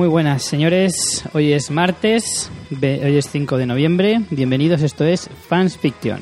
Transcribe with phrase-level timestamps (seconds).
[0.00, 1.24] Muy buenas, señores.
[1.34, 4.22] Hoy es martes, hoy es 5 de noviembre.
[4.30, 6.20] Bienvenidos, esto es Fans Fiction.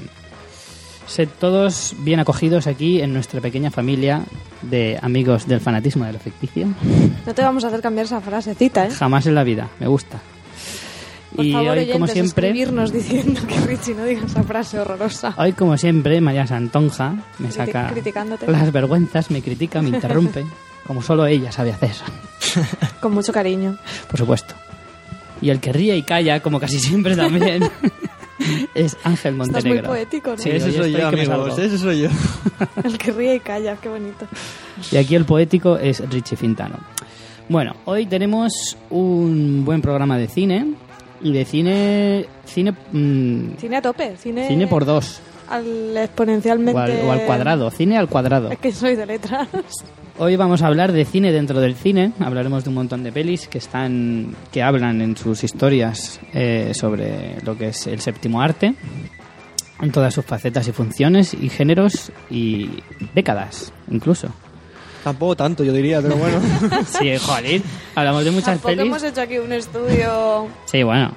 [1.06, 4.24] Sed todos bien acogidos aquí en nuestra pequeña familia
[4.62, 6.66] de amigos del fanatismo de lo ficticio.
[7.24, 8.90] No te vamos a hacer cambiar esa frasecita, ¿eh?
[8.90, 10.18] Jamás en la vida, me gusta.
[11.36, 14.80] Por y favor, hoy, oyentes, como siempre, escribirnos diciendo que Richie no diga esa frase
[14.80, 15.34] horrorosa.
[15.38, 18.50] hoy, como siempre, María Santonja me Criti- saca criticándote.
[18.50, 20.44] las vergüenzas, me critica, me interrumpe,
[20.88, 21.92] como solo ella sabe hacer,
[23.00, 23.78] Con mucho cariño.
[24.10, 24.54] por supuesto.
[25.40, 27.62] Y el que ríe y calla, como casi siempre también,
[28.74, 29.88] es Ángel Estás muy Montenegro.
[29.90, 30.38] poético, ¿no?
[30.38, 31.56] Sí, ese soy yo, amigos.
[31.58, 32.08] Ese soy yo.
[32.84, 34.26] El que ríe y calla, qué bonito.
[34.90, 36.78] Y aquí el poético es Richie Fintano.
[37.48, 40.74] Bueno, hoy tenemos un buen programa de cine.
[41.22, 42.26] Y de cine.
[42.44, 42.72] Cine.
[42.92, 44.48] mm, Cine a tope, cine...
[44.48, 45.20] cine por dos.
[45.48, 46.76] Al exponencialmente...
[46.78, 47.70] O al, o al cuadrado.
[47.70, 48.50] Cine al cuadrado.
[48.50, 49.48] Es que soy de letras.
[50.20, 52.12] Hoy vamos a hablar de cine dentro del cine.
[52.18, 54.34] Hablaremos de un montón de pelis que están.
[54.50, 58.74] que hablan en sus historias eh, sobre lo que es el séptimo arte.
[59.80, 62.68] En todas sus facetas y funciones y géneros y
[63.14, 64.28] décadas, incluso.
[65.04, 66.40] Tampoco tanto, yo diría, pero bueno.
[66.86, 67.62] Sí, joder.
[67.94, 68.86] Hablamos de muchas Tampoco pelis.
[68.86, 70.48] hemos hecho aquí un estudio...
[70.64, 71.12] Sí, bueno.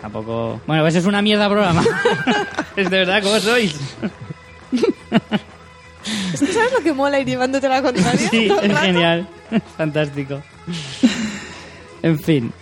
[0.00, 0.60] Tampoco.
[0.68, 1.82] Bueno, pues es una mierda programa.
[2.76, 3.74] es de verdad, ¿cómo sois?
[6.32, 8.28] Es que ¿sabes lo que mola ir llevándote la contraria?
[8.30, 8.86] Sí, es rato?
[8.86, 9.28] genial.
[9.76, 10.40] Fantástico.
[12.02, 12.52] En fin.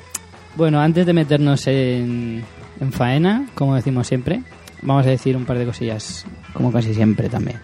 [0.57, 2.45] Bueno, antes de meternos en,
[2.81, 4.43] en faena, como decimos siempre,
[4.83, 7.61] vamos a decir un par de cosillas, como casi siempre también.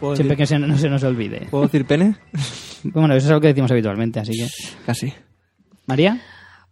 [0.00, 1.46] ¿Puedo, Siempre decir, que se- no se nos olvide.
[1.50, 2.16] ¿Puedo decir pene?
[2.88, 4.46] Bueno, eso es algo que decimos habitualmente, así que.
[4.84, 5.12] Casi.
[5.86, 6.20] María,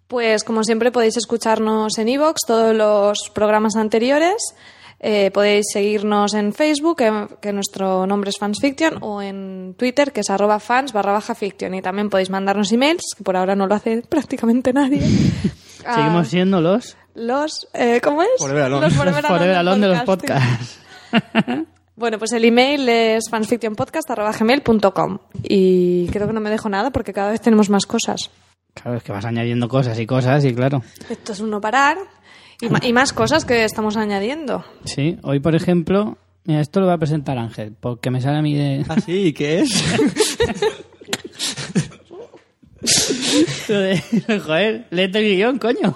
[0.07, 4.37] Pues como siempre podéis escucharnos en iVoox todos los programas anteriores.
[5.07, 10.21] Eh, podéis seguirnos en Facebook, que, que nuestro nombre es Fansfiction, o en Twitter, que
[10.21, 11.75] es arroba fans barra baja fiction.
[11.75, 15.03] Y también podéis mandarnos emails, que por ahora no lo hace prácticamente nadie.
[15.85, 18.31] a seguimos siendo los Los, eh, ¿cómo es?
[18.39, 18.87] Forever Alone.
[18.87, 20.81] Los Forever Alone, Forever Alone de los podcasts.
[21.97, 27.31] Bueno, pues el email es fansfictionpodcast.gmail.com y creo que no me dejo nada porque cada
[27.31, 28.33] vez tenemos más cosas.
[28.75, 30.83] Claro, es que vas añadiendo cosas y cosas, y claro.
[31.09, 31.99] Esto es un no parar
[32.61, 34.65] y, más cosas que estamos añadiendo.
[34.85, 38.43] Sí, hoy por ejemplo, mira, esto lo va a presentar Ángel, porque me sale a
[38.43, 38.85] mí de...
[38.89, 39.27] ¿Ah, sí?
[39.29, 39.99] ¿Y qué es?
[43.69, 44.03] Lo de-
[44.45, 45.95] Joder, léete el guion, coño.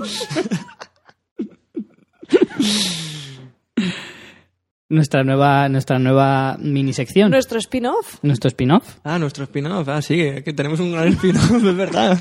[4.88, 8.18] nuestra nueva, nuestra nueva mini sección, Nuestro spin-off.
[8.22, 8.96] nuestro spin-off.
[9.04, 9.88] Ah, nuestro spin-off.
[9.88, 12.18] Ah, sí, que tenemos un gran spin-off, es verdad.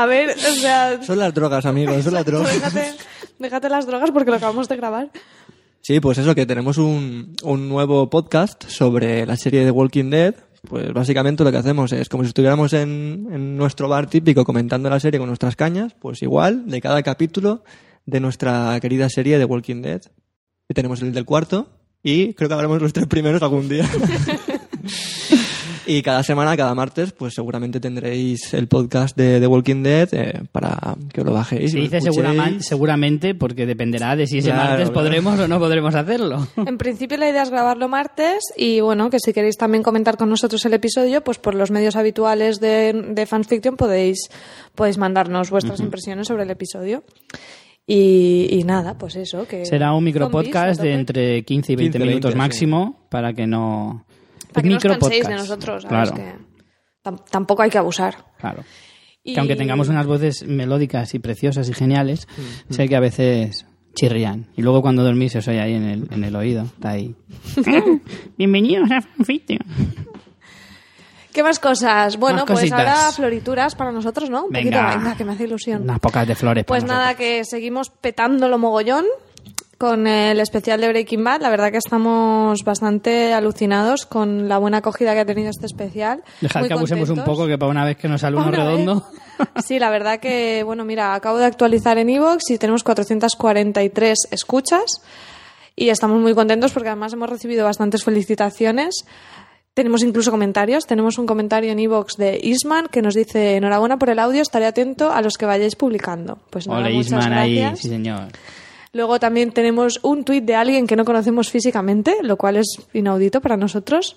[0.00, 2.54] A ver, o sea, Son las drogas, amigos, son las drogas.
[2.54, 2.92] déjate,
[3.40, 5.10] déjate las drogas porque lo acabamos de grabar.
[5.80, 10.36] Sí, pues eso, que tenemos un, un nuevo podcast sobre la serie de Walking Dead.
[10.68, 14.88] Pues básicamente lo que hacemos es como si estuviéramos en, en nuestro bar típico comentando
[14.88, 17.64] la serie con nuestras cañas, pues igual, de cada capítulo
[18.06, 20.02] de nuestra querida serie de Walking Dead.
[20.68, 21.70] Y tenemos el del cuarto
[22.04, 23.84] y creo que hablaremos los tres primeros algún día.
[25.88, 30.42] y cada semana, cada martes, pues seguramente tendréis el podcast de The Walking Dead eh,
[30.52, 31.72] para que os lo bajéis.
[31.72, 35.00] Se dice seguramente, seguramente porque dependerá de si ese Claro, martes claro.
[35.00, 36.46] podremos o no podremos hacerlo.
[36.66, 40.28] En principio la idea es grabarlo martes y bueno, que si queréis también comentar con
[40.28, 44.28] nosotros el episodio, pues por los medios habituales de, de Fansfiction podéis,
[44.74, 47.02] podéis mandarnos vuestras impresiones sobre el episodio.
[47.86, 49.46] Y, y nada, pues eso.
[49.48, 52.34] que Será un micro zombies, podcast a de entre 15 y 20 15, minutos 20,
[52.34, 52.36] sí.
[52.38, 54.04] máximo para que no...
[54.52, 56.10] Para que no os Micro canséis de nosotros, ¿sabes?
[56.10, 56.34] Claro, Que
[57.04, 58.16] tam- tampoco hay que abusar.
[58.38, 58.64] claro.
[59.24, 62.26] Y- Que aunque tengamos unas voces melódicas y preciosas y geniales,
[62.70, 64.46] sé que a veces chirrían.
[64.56, 66.62] Y luego cuando dormís os oye ahí en el, en el oído.
[66.62, 67.14] Está ahí.
[68.38, 69.58] Bienvenidos a Fanfiction.
[71.32, 72.16] ¿Qué más cosas?
[72.16, 74.46] Bueno, Más pues ahora florituras para nosotros, ¿no?
[74.46, 74.82] Un Venga.
[74.82, 75.82] poquito, venga, que me hace ilusión.
[75.82, 76.64] Unas pocas de flores.
[76.64, 77.18] Pues nada, nosotros.
[77.18, 79.04] que seguimos petándolo mogollón
[79.78, 81.40] con el especial de Breaking Bad.
[81.40, 86.22] La verdad que estamos bastante alucinados con la buena acogida que ha tenido este especial.
[86.40, 87.36] Dejad Muy que abusemos un contentos.
[87.36, 88.66] poco, que para una vez que nos sale uno Una vez.
[88.66, 89.06] redondo.
[89.64, 95.00] Sí, la verdad que, bueno, mira, acabo de actualizar en Evox y tenemos 443 escuchas
[95.76, 99.04] y estamos muy contentos porque además hemos recibido bastantes felicitaciones.
[99.74, 100.86] Tenemos incluso comentarios.
[100.86, 104.66] Tenemos un comentario en Evox de Isman que nos dice enhorabuena por el audio, estaré
[104.66, 106.40] atento a los que vayáis publicando.
[106.50, 107.78] Pues nada, Ole, muchas Isman ahí, gracias.
[107.78, 108.26] sí señor.
[108.92, 113.40] Luego también tenemos un tuit de alguien que no conocemos físicamente, lo cual es inaudito
[113.40, 114.16] para nosotros,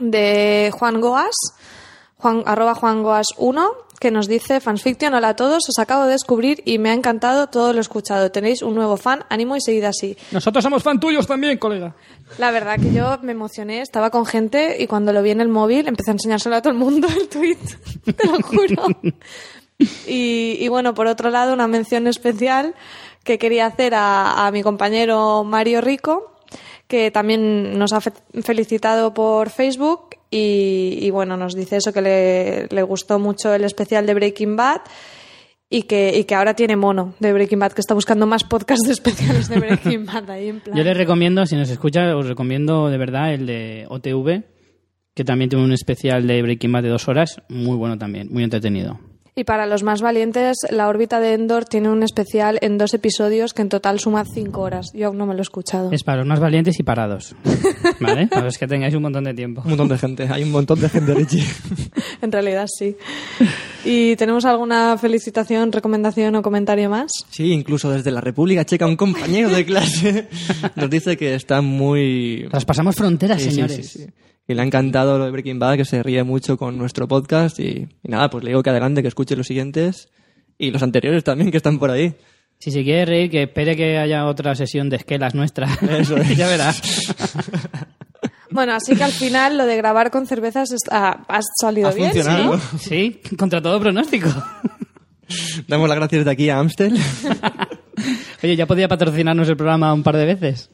[0.00, 1.34] de Juan Goas,
[2.16, 6.12] Juan, arroba Juan Goas 1, que nos dice, fansfiction, hola a todos, os acabo de
[6.12, 8.30] descubrir y me ha encantado todo lo escuchado.
[8.30, 10.16] Tenéis un nuevo fan, ánimo y seguid así.
[10.32, 11.94] Nosotros somos fan tuyos también, colega.
[12.38, 15.48] La verdad que yo me emocioné, estaba con gente y cuando lo vi en el
[15.48, 17.58] móvil empecé a enseñárselo a todo el mundo el tuit,
[18.04, 18.86] te lo juro.
[20.06, 22.74] Y, y bueno, por otro lado, una mención especial
[23.26, 26.32] que quería hacer a, a mi compañero Mario Rico,
[26.88, 28.12] que también nos ha fe-
[28.42, 33.64] felicitado por Facebook y, y bueno, nos dice eso que le, le gustó mucho el
[33.64, 34.80] especial de Breaking Bad
[35.68, 38.86] y que, y que ahora tiene mono de Breaking Bad, que está buscando más podcasts
[38.86, 40.76] de especiales de Breaking Bad ahí en plan.
[40.76, 44.44] Yo les recomiendo, si nos escucha, os recomiendo de verdad el de OTV,
[45.14, 48.44] que también tiene un especial de Breaking Bad de dos horas, muy bueno también, muy
[48.44, 49.00] entretenido.
[49.38, 53.52] Y para los más valientes, la órbita de Endor tiene un especial en dos episodios
[53.52, 54.86] que en total suma cinco horas.
[54.94, 55.92] Yo aún no me lo he escuchado.
[55.92, 57.36] Es para los más valientes y parados.
[58.00, 58.28] ¿Vale?
[58.28, 59.60] Para los que tengáis un montón de tiempo.
[59.62, 61.44] Un montón de gente, hay un montón de gente, Richie.
[62.22, 62.96] En realidad sí.
[63.84, 67.10] ¿Y tenemos alguna felicitación, recomendación o comentario más?
[67.28, 70.28] Sí, incluso desde la República Checa, un compañero de clase
[70.76, 72.46] nos dice que está muy...
[72.50, 73.76] Traspasamos fronteras, Sí, sí, señores.
[73.86, 74.06] sí, sí.
[74.48, 77.58] Y le ha encantado lo de Breaking Bad, que se ríe mucho con nuestro podcast.
[77.58, 80.08] Y, y nada, pues le digo que adelante, que escuche los siguientes
[80.58, 82.14] y los anteriores también, que están por ahí.
[82.58, 85.68] Si se quiere reír, que espere que haya otra sesión de esquelas nuestra.
[85.98, 86.36] Eso es.
[86.36, 86.80] ya verás.
[88.50, 92.12] Bueno, así que al final lo de grabar con cervezas ah, ha salido Ha bien.
[92.12, 92.58] funcionado.
[92.78, 93.20] ¿sí?
[93.24, 94.28] Sí, contra todo pronóstico.
[95.66, 96.96] Damos las gracias de aquí a Amstel.
[98.42, 100.70] Oye, ya podía patrocinarnos el programa un par de veces.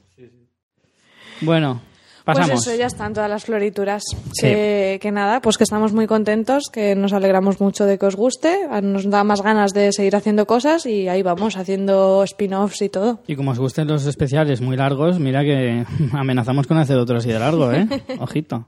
[1.40, 1.80] Bueno,
[2.24, 2.50] pasamos.
[2.50, 4.02] Pues eso, ya están todas las florituras.
[4.40, 8.16] Que, que nada, pues que estamos muy contentos, que nos alegramos mucho de que os
[8.16, 12.88] guste, nos da más ganas de seguir haciendo cosas y ahí vamos, haciendo spin-offs y
[12.88, 13.20] todo.
[13.26, 17.30] Y como os gusten los especiales muy largos, mira que amenazamos con hacer otro así
[17.30, 17.86] de largo, ¿eh?
[18.18, 18.66] Ojito.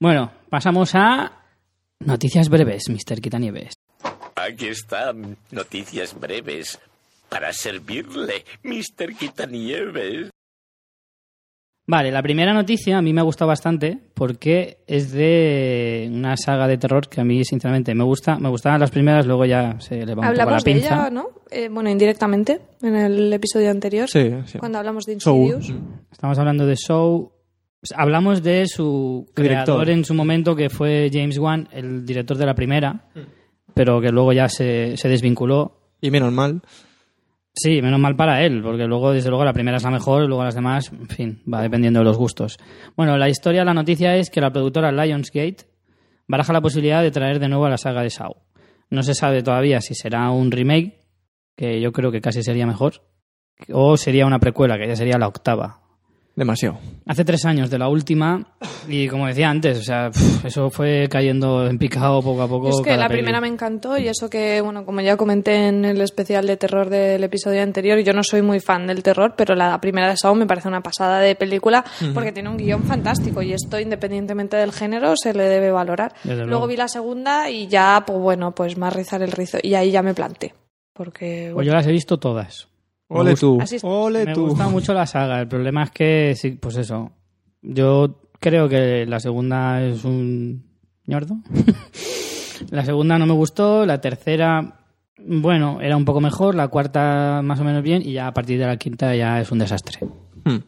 [0.00, 1.32] Bueno, pasamos a
[2.00, 3.20] noticias breves, Mr.
[3.20, 3.74] Quitanieves.
[4.36, 6.78] Aquí están noticias breves
[7.28, 9.14] para servirle, Mr.
[9.18, 10.30] Quitanieves.
[11.86, 16.66] Vale, la primera noticia a mí me ha gustado bastante porque es de una saga
[16.66, 18.38] de terror que a mí sinceramente me gusta.
[18.38, 20.94] Me gustaban las primeras, luego ya se le va un poco la Hablamos de pinza.
[20.94, 21.26] ella, ¿no?
[21.50, 24.58] Eh, bueno, indirectamente, en el episodio anterior, Sí, sí.
[24.58, 25.36] cuando hablamos de Show.
[25.52, 25.78] Insidious.
[26.10, 27.32] Estamos hablando de Show.
[27.94, 29.44] Hablamos de su Director.
[29.44, 33.04] creador en su momento, que fue James Wan, el director de la primera,
[33.74, 35.80] pero que luego ya se, se desvinculó.
[36.00, 36.62] Y menos mal.
[37.56, 40.42] Sí, menos mal para él, porque luego, desde luego, la primera es la mejor luego
[40.42, 42.58] las demás, en fin, va dependiendo de los gustos.
[42.96, 45.64] Bueno, la historia, la noticia es que la productora Lionsgate
[46.26, 48.34] baraja la posibilidad de traer de nuevo a la saga de Saw.
[48.90, 50.98] No se sabe todavía si será un remake,
[51.56, 53.02] que yo creo que casi sería mejor,
[53.72, 55.83] o sería una precuela, que ya sería la octava.
[56.36, 56.78] Demasiado.
[57.06, 58.44] Hace tres años de la última,
[58.88, 60.10] y como decía antes, o sea,
[60.44, 62.70] eso fue cayendo en picado poco a poco.
[62.70, 63.18] Es que cada la peli.
[63.20, 66.90] primera me encantó y eso que, bueno, como ya comenté en el especial de terror
[66.90, 70.34] del episodio anterior, yo no soy muy fan del terror, pero la primera de Saw
[70.34, 74.72] me parece una pasada de película porque tiene un guion fantástico y esto, independientemente del
[74.72, 76.14] género, se le debe valorar.
[76.24, 76.66] Desde Luego luego.
[76.66, 80.02] vi la segunda y ya, pues bueno, pues más rizar el rizo y ahí ya
[80.02, 80.52] me planté.
[80.92, 82.68] Porque, Pues yo las he visto todas.
[83.08, 83.58] Ole tú.
[83.60, 83.84] Así es.
[83.84, 84.48] Ole Me tú.
[84.48, 85.40] gusta mucho la saga.
[85.40, 87.12] El problema es que, sí, pues eso.
[87.62, 90.64] Yo creo que la segunda es un
[91.06, 91.36] ñordo.
[92.70, 93.86] la segunda no me gustó.
[93.86, 94.80] La tercera,
[95.18, 96.54] bueno, era un poco mejor.
[96.54, 98.02] La cuarta, más o menos bien.
[98.04, 99.98] Y ya a partir de la quinta ya es un desastre.
[100.44, 100.58] Hmm.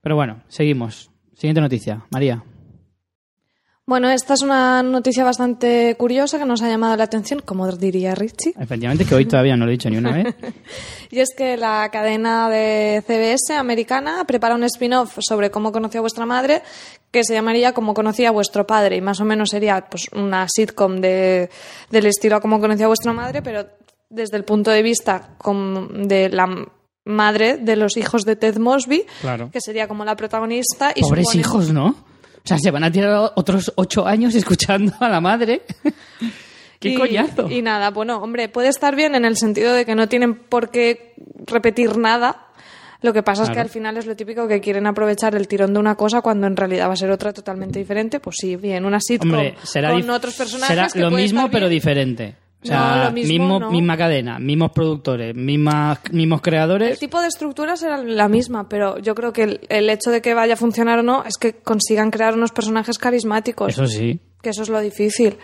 [0.00, 1.10] Pero bueno, seguimos.
[1.34, 2.06] Siguiente noticia.
[2.10, 2.42] María.
[3.88, 8.16] Bueno, esta es una noticia bastante curiosa que nos ha llamado la atención, como diría
[8.16, 8.52] Richie.
[8.58, 10.34] Efectivamente, que hoy todavía no lo he dicho ni una vez.
[11.12, 16.02] Y es que la cadena de CBS americana prepara un spin-off sobre cómo conoció a
[16.02, 16.62] vuestra madre
[17.12, 20.48] que se llamaría Cómo conocía a vuestro padre y más o menos sería pues una
[20.48, 21.48] sitcom de,
[21.88, 23.66] del estilo a Cómo conocía a vuestra madre, pero
[24.10, 25.36] desde el punto de vista
[25.94, 26.66] de la
[27.04, 29.48] madre de los hijos de Ted Mosby, Claro.
[29.52, 30.90] que sería como la protagonista.
[30.92, 31.94] Y Pobres supone- hijos, ¿no?
[32.46, 35.62] O sea, se van a tirar otros ocho años escuchando a la madre.
[36.78, 37.50] ¡Qué y, coñazo!
[37.50, 40.70] Y nada, bueno, hombre, puede estar bien en el sentido de que no tienen por
[40.70, 42.46] qué repetir nada.
[43.02, 45.74] Lo que pasa es que al final es lo típico que quieren aprovechar el tirón
[45.74, 48.20] de una cosa cuando en realidad va a ser otra totalmente diferente.
[48.20, 51.68] Pues sí, bien, una sitcom Hombre, será, con otros personajes será que lo mismo pero
[51.68, 52.36] diferente.
[52.68, 53.70] O No, sea, lo mismo no.
[53.70, 56.98] misma cadena, mismos productores, mismas, mismos El creadores.
[56.98, 60.34] tipo de estructura será la misma, pero yo creo que el, el hecho de que
[60.34, 63.68] vaya a funcionar o no es que consigan crear unos personajes carismáticos.
[63.70, 64.20] Eso sí.
[64.42, 65.36] que eso es lo difícil.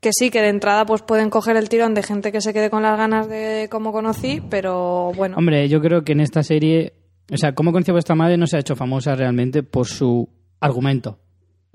[0.00, 2.68] Que sí, que de entrada pues pueden coger el tirón de gente que se quede
[2.68, 5.36] con las ganas de cómo conocí, pero bueno.
[5.38, 6.92] Hombre, yo creo que en esta serie,
[7.32, 10.28] o sea, cómo conocí a vuestra madre no se ha hecho famosa realmente por su
[10.60, 11.18] argumento.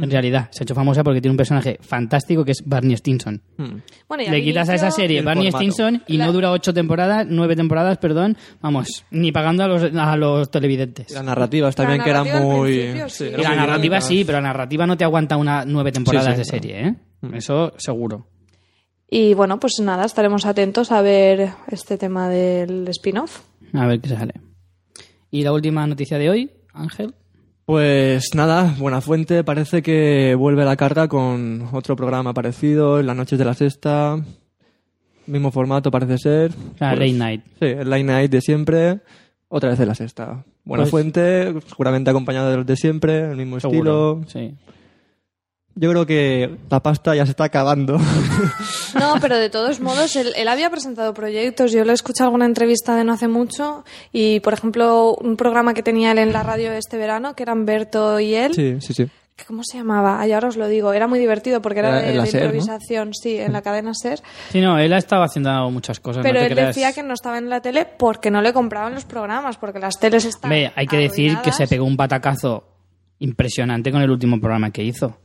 [0.01, 3.41] En realidad, se ha hecho famosa porque tiene un personaje fantástico que es Barney Stinson.
[3.57, 3.81] Hmm.
[4.07, 5.63] Bueno, y al Le quitas a esa serie Barney formato.
[5.71, 9.83] Stinson y La- no dura ocho temporadas, nueve temporadas, perdón, vamos, ni pagando a los,
[9.93, 11.11] a los televidentes.
[11.11, 13.09] Las narrativas La también que eran narrativa al muy...
[13.09, 13.29] sí.
[13.29, 16.37] La muy narrativa sí, pero la narrativa no te aguanta una nueve temporadas Sí, sí,
[16.39, 16.95] de serie, ¿eh?
[17.33, 18.27] Eso seguro.
[19.09, 23.41] Y bueno, pues nada, estaremos atentos a ver este tema del spin-off.
[23.73, 24.33] A ver qué sale.
[25.31, 27.15] Y la última noticia de hoy, Ángel.
[27.69, 33.15] Pues nada, Buenafuente parece que vuelve a la carga con otro programa parecido, en las
[33.15, 34.19] noches de la sexta,
[35.27, 36.49] mismo formato parece ser.
[36.49, 37.41] O sea, Pues, Late Night.
[37.59, 39.01] Sí, el Late Night de siempre,
[39.49, 40.43] otra vez en la sexta.
[40.63, 44.23] Buenafuente, seguramente acompañado de los de siempre, el mismo estilo.
[44.25, 44.51] Sí.
[45.81, 47.97] Yo creo que la pasta ya se está acabando.
[48.99, 51.71] No, pero de todos modos, él, él había presentado proyectos.
[51.71, 55.73] Yo le he escuchado alguna entrevista de no hace mucho y, por ejemplo, un programa
[55.73, 58.53] que tenía él en la radio este verano, que eran Berto y él.
[58.53, 59.07] sí, sí, sí.
[59.37, 60.19] que ¿Cómo se llamaba?
[60.19, 60.91] Ay, ahora os lo digo.
[60.91, 62.47] Era muy divertido porque era Era de, de SER, ¿no?
[62.47, 64.19] improvisación, sí, en la cadena SER.
[64.51, 66.23] Sí, no, él ha estado haciendo muchas cosas.
[66.23, 66.75] Pero no te él creas.
[66.75, 69.97] decía que no estaba en la tele porque no le compraban los programas, porque las
[69.97, 70.51] teles están.
[70.51, 72.65] Hombre, hay que decir que se pegó un batacazo
[73.19, 75.17] impresionante con el último programa que hizo.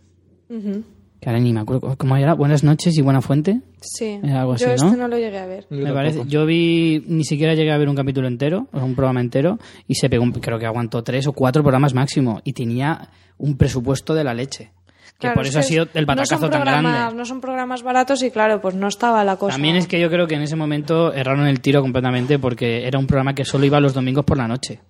[0.49, 1.97] Que ahora ni me acuerdo.
[1.97, 2.35] ¿Cómo era?
[2.35, 3.61] Buenas noches y buena fuente.
[3.81, 4.19] Sí.
[4.23, 4.87] Era algo así, Yo ¿no?
[4.89, 5.67] este no lo llegué a ver.
[5.71, 8.85] Yo Me parece, yo vi, ni siquiera llegué a ver un capítulo entero, o sea,
[8.85, 9.59] un programa entero,
[9.89, 13.09] y se pegó, un- creo que aguantó tres o cuatro programas máximo, y tenía
[13.39, 14.73] un presupuesto de la leche.
[15.15, 17.17] Que Claro, por es eso ha sido el no batacazo tan grande.
[17.17, 19.53] No son programas baratos y, claro, pues no estaba la cosa.
[19.55, 22.99] También es que yo creo que en ese momento erraron el tiro completamente porque era
[22.99, 24.81] un programa que solo iba los domingos por la noche.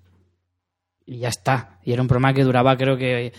[1.06, 1.78] Y ya está.
[1.84, 3.32] Y era un programa que duraba creo que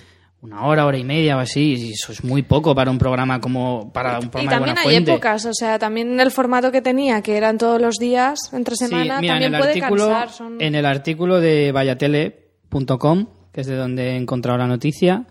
[0.45, 1.73] una hora, hora y media o así.
[1.75, 4.75] Y eso es muy poco para un programa como para un Y programa de también
[4.75, 5.11] buena hay fuente.
[5.11, 8.85] épocas, o sea, también el formato que tenía, que eran todos los días, entre Sí,
[8.85, 10.29] semana, mira, en también el puede artículo, cansar.
[10.29, 10.61] Son...
[10.61, 15.25] en el artículo de vayatele.com, que es de donde he encontrado la noticia,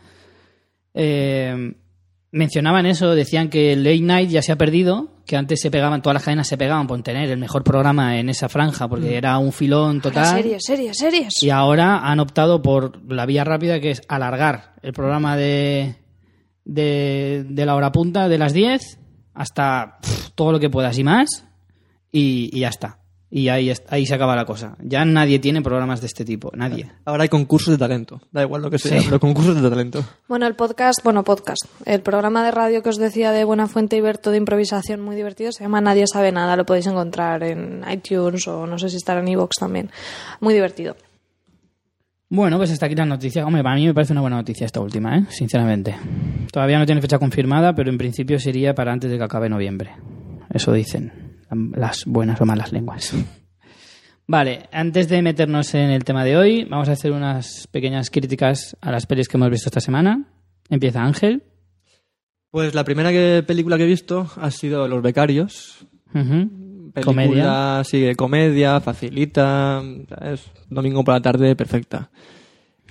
[0.95, 1.75] eh,
[2.35, 6.03] mencionaban eso, decían que el late night ya se ha perdido, que antes se pegaban,
[6.03, 9.39] todas las cadenas se pegaban por tener el mejor programa en esa franja, porque era
[9.39, 10.37] un filón Ahora total.
[10.37, 11.43] Series, series, series.
[11.43, 15.95] Y ahora han optado por la vía rápida, que es alargar el programa de,
[16.65, 18.99] de, de la hora punta de las 10
[19.33, 21.47] hasta pff, todo lo que puedas y más,
[22.11, 22.99] y, y ya está.
[23.31, 24.77] Y ahí, ahí se acaba la cosa.
[24.81, 26.93] Ya nadie tiene programas de este tipo, nadie.
[27.05, 28.21] Ahora hay concursos de talento.
[28.31, 29.07] Da igual lo que sea, Sí.
[29.07, 30.05] pero concursos de talento.
[30.29, 31.65] Bueno, el podcast, bueno, podcast.
[31.85, 35.17] El programa de radio que os decía de Buena Fuente y Berto de improvisación muy
[35.17, 36.55] divertido se llama Nadie sabe nada.
[36.55, 39.91] Lo podéis encontrar en iTunes o no sé si estará en iVoox también.
[40.41, 40.95] Muy divertido.
[42.29, 43.45] Bueno, pues hasta aquí la noticia.
[43.47, 45.25] Hombre, para mí me parece una buena noticia esta última, ¿eh?
[45.31, 45.97] sinceramente.
[46.53, 49.91] Todavía no tiene fecha confirmada, pero en principio sería para antes de que acabe noviembre.
[50.53, 51.24] Eso dicen
[51.77, 53.13] las buenas o malas lenguas.
[54.27, 58.75] Vale, antes de meternos en el tema de hoy, vamos a hacer unas pequeñas críticas
[58.81, 60.25] a las pelis que hemos visto esta semana.
[60.71, 61.43] Empieza Ángel.
[62.51, 65.87] Pues la primera que- película que he visto ha sido Los Becarios.
[66.13, 67.83] Película, Comedia.
[67.85, 69.83] sigue comedia, facilita,
[70.23, 72.11] es domingo por la tarde, perfecta.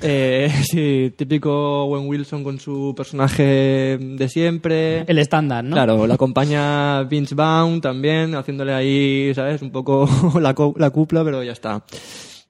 [0.01, 5.01] Eh, sí, típico Owen Wilson con su personaje de siempre.
[5.07, 5.75] El estándar, ¿no?
[5.75, 9.61] Claro, la acompaña Vince Vaughn también, haciéndole ahí, ¿sabes?
[9.61, 10.07] Un poco
[10.41, 11.83] la, co- la cupla, pero ya está.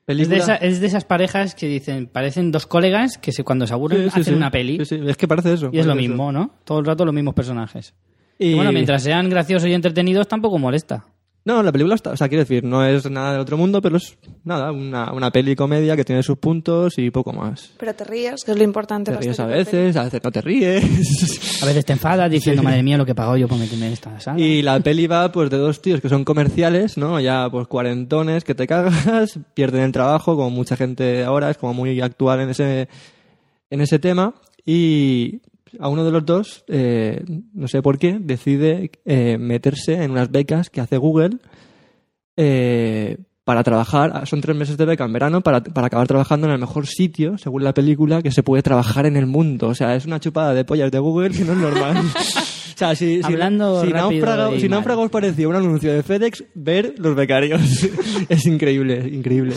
[0.05, 3.65] Es de, esa- es de esas parejas que dicen, parecen dos colegas que se, cuando
[3.67, 4.37] se aburren Sí, sí, hacen sí.
[4.37, 4.77] una peli.
[4.79, 5.69] Sí, sí, Es que parece eso.
[5.71, 6.01] Y es lo eso.
[6.01, 6.51] mismo, ¿no?
[6.65, 7.93] Todo el rato los mismos personajes.
[8.37, 11.05] Y, Y bueno, mientras sean graciosos y entretenidos, tampoco molesta.
[11.45, 13.97] No, la película está, o sea, quiero decir, no es nada del otro mundo, pero
[13.97, 17.73] es nada, una, una peli comedia que tiene sus puntos y poco más.
[17.77, 19.11] Pero te ríes, que es lo importante.
[19.11, 20.83] Te ríes a veces, a veces no te ríes.
[21.63, 23.93] A veces te enfadas diciendo, madre mía, lo que he pagado yo por meterme en
[23.93, 24.39] esta sala.
[24.39, 27.19] Y la peli va pues de dos tíos que son comerciales, ¿no?
[27.21, 31.73] Ya pues cuarentones que te cagas, pierden el trabajo, como mucha gente ahora, es como
[31.73, 32.89] muy actual en ese,
[33.69, 34.33] en ese tema.
[34.65, 35.41] Y
[35.79, 40.31] a uno de los dos, eh, no sé por qué, decide eh, meterse en unas
[40.31, 41.37] becas que hace Google
[42.37, 46.53] eh, para trabajar, son tres meses de beca en verano para, para acabar trabajando en
[46.53, 49.67] el mejor sitio, según la película, que se puede trabajar en el mundo.
[49.67, 51.97] O sea, es una chupada de pollas de Google que no es normal.
[52.73, 56.01] O sea, si, si- Hablando si, rápido náufrago, si náufrago os parecía un anuncio de
[56.01, 57.61] FedEx, ver los becarios.
[58.29, 59.53] es increíble, increíble.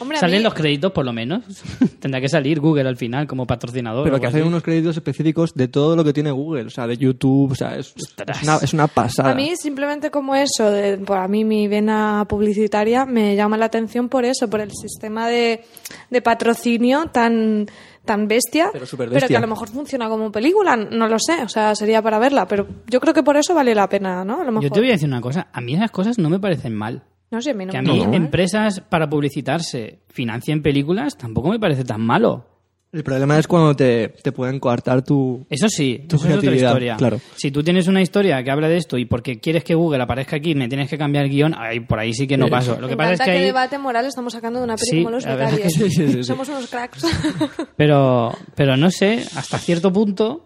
[0.00, 1.42] Hombre, ¿Salen mí- los créditos por lo menos?
[1.98, 4.04] Tendrá que salir Google al final como patrocinador.
[4.04, 6.98] Pero que hacen unos créditos específicos de todo lo que tiene Google, o sea, de
[6.98, 9.30] YouTube, o sea, es, es una, es una pasada.
[9.30, 13.66] A mí simplemente como eso, de, por a mí mi vena publicitaria me llama la
[13.66, 15.64] atención por eso, por el sistema de,
[16.10, 17.66] de patrocinio tan
[18.04, 19.28] tan bestia, Pero bestia.
[19.28, 22.48] que a lo mejor funciona como película, no lo sé, o sea, sería para verla,
[22.48, 24.40] pero yo creo que por eso vale la pena, ¿no?
[24.40, 24.62] A lo mejor.
[24.62, 25.48] Yo te voy a decir una cosa.
[25.52, 27.02] A mí esas cosas no me parecen mal.
[27.30, 31.60] No sé, a mí no Que a mí empresas para publicitarse financien películas tampoco me
[31.60, 32.46] parece tan malo.
[32.90, 35.46] El problema es cuando te, te pueden coartar tu...
[35.50, 36.96] Eso sí, Tu eso es otra historia.
[36.96, 37.20] claro.
[37.36, 40.36] Si tú tienes una historia que habla de esto y porque quieres que Google aparezca
[40.36, 42.50] aquí me tienes que cambiar el guion, ahí, por ahí sí que no Sí.
[42.50, 42.76] paso.
[42.76, 43.42] Lo Me que pasa es que ahí...
[43.44, 45.60] debate moral estamos sacando de una peli Sí, como Los Becarios.
[45.60, 46.24] que sí, sí, sí, sí.
[46.24, 47.04] Somos unos cracks.
[47.76, 50.44] Pero, pero no sé, hasta cierto punto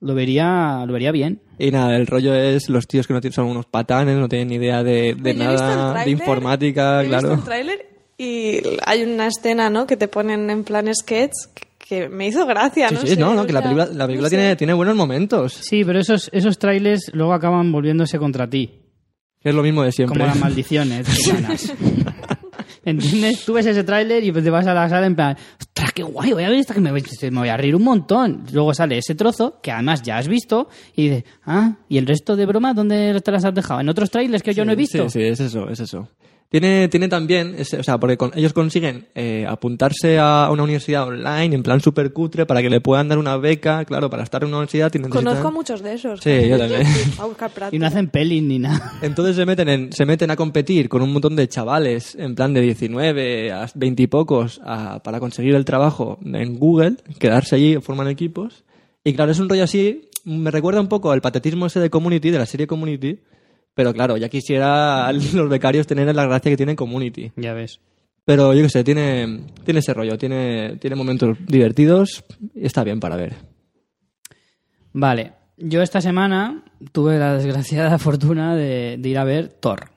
[0.00, 1.40] lo vería, lo vería bien.
[1.58, 4.48] Y nada, el rollo es los tíos que no tienen, son unos patanes, no tienen
[4.48, 7.34] ni idea de, de nada, de informática, he visto claro.
[7.34, 7.86] el tráiler
[8.18, 9.86] y hay una escena, ¿no?
[9.86, 11.32] Que te ponen en plan sketch
[11.88, 14.26] que me hizo gracia, Sí, no sí, sé, no, no, que la película, la película
[14.26, 14.36] no sé.
[14.36, 15.52] tiene, tiene buenos momentos.
[15.52, 18.82] Sí, pero esos, esos trailers luego acaban volviéndose contra ti.
[19.42, 20.18] Es lo mismo de siempre.
[20.18, 21.72] Como las maldiciones gitanas.
[22.84, 23.44] ¿Entiendes?
[23.44, 26.32] Tú ves ese tráiler y te vas a la sala en plan, ostras, qué guay,
[26.32, 28.44] voy a ver esta que me, voy- me voy a reír un montón.
[28.52, 32.36] Luego sale ese trozo, que además ya has visto, y dices, ah, ¿y el resto
[32.36, 33.80] de bromas dónde te las has dejado?
[33.80, 35.08] ¿En otros trailers que yo no he visto?
[35.08, 36.08] Sí, sí, es eso, es eso.
[36.48, 41.02] Tiene, tiene también, ese- o sea, porque con- ellos consiguen eh, apuntarse a una universidad
[41.08, 44.42] online en plan super cutre para que le puedan dar una beca, claro, para estar
[44.42, 46.20] en una universidad tienen Conozco a muchos de esos.
[46.20, 46.82] Sí, yo también.
[47.18, 47.74] A buscar práctica.
[47.76, 48.92] Y no hacen pelis ni nada.
[49.02, 52.54] Entonces se meten, en- se meten a competir con un montón de chavales en plan
[52.54, 57.76] de 19 a 20 y pocos a- para conseguir el trabajo en Google, quedarse allí,
[57.80, 58.62] forman equipos.
[59.02, 62.30] Y claro, es un rollo así, me recuerda un poco al patetismo ese de Community,
[62.30, 63.18] de la serie Community,
[63.76, 67.30] pero claro, ya quisiera los becarios tener la gracia que tiene Community.
[67.36, 67.78] Ya ves.
[68.24, 72.24] Pero yo qué sé, tiene, tiene ese rollo, tiene, tiene momentos divertidos
[72.56, 73.36] y está bien para ver.
[74.92, 79.90] Vale, yo esta semana tuve la desgraciada fortuna de, de ir a ver Thor,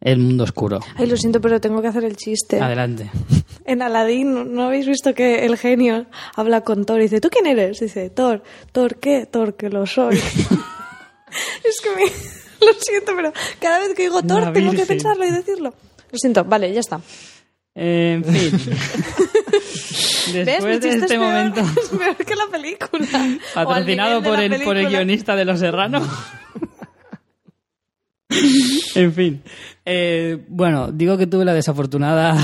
[0.00, 0.80] El Mundo Oscuro.
[0.96, 2.60] Ay, lo siento, pero tengo que hacer el chiste.
[2.60, 3.10] Adelante.
[3.64, 7.28] En Aladdin, ¿no- ¿no habéis visto que el genio habla con Thor y dice, ¿tú
[7.30, 7.78] quién eres?
[7.78, 8.42] Dice, Thor.
[8.72, 9.24] ¿Thor qué?
[9.24, 10.16] Thor que lo soy.
[10.16, 12.10] es que me...
[12.66, 15.74] Lo siento, pero cada vez que digo Thor tengo que pensarlo y decirlo.
[16.10, 17.00] Lo siento, vale, ya está.
[17.74, 18.76] Eh, en fin.
[20.44, 23.06] Después de es este peor- momento, es peor que la película.
[23.54, 26.06] Patrocinado por el, por el guionista de Los Serranos.
[28.94, 29.42] en fin.
[29.84, 32.36] Eh, bueno, digo que tuve la desafortunada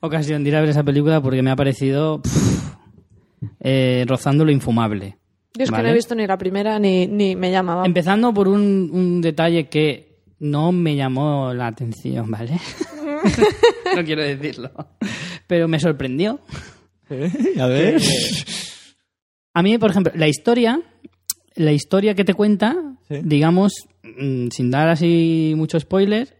[0.00, 2.74] ocasión de ir a ver esa película porque me ha parecido pff,
[3.60, 5.18] eh, rozando lo infumable.
[5.56, 7.86] Yo es que no he visto ni la primera ni, ni me llamaba.
[7.86, 12.58] Empezando por un, un detalle que no me llamó la atención, ¿vale?
[13.96, 14.70] no quiero decirlo.
[15.46, 16.40] Pero me sorprendió.
[17.60, 18.00] A ver.
[19.54, 20.80] A mí, por ejemplo, la historia,
[21.54, 22.74] la historia que te cuenta,
[23.08, 23.20] Sí.
[23.22, 26.36] digamos, mm, sin dar así mucho spoiler,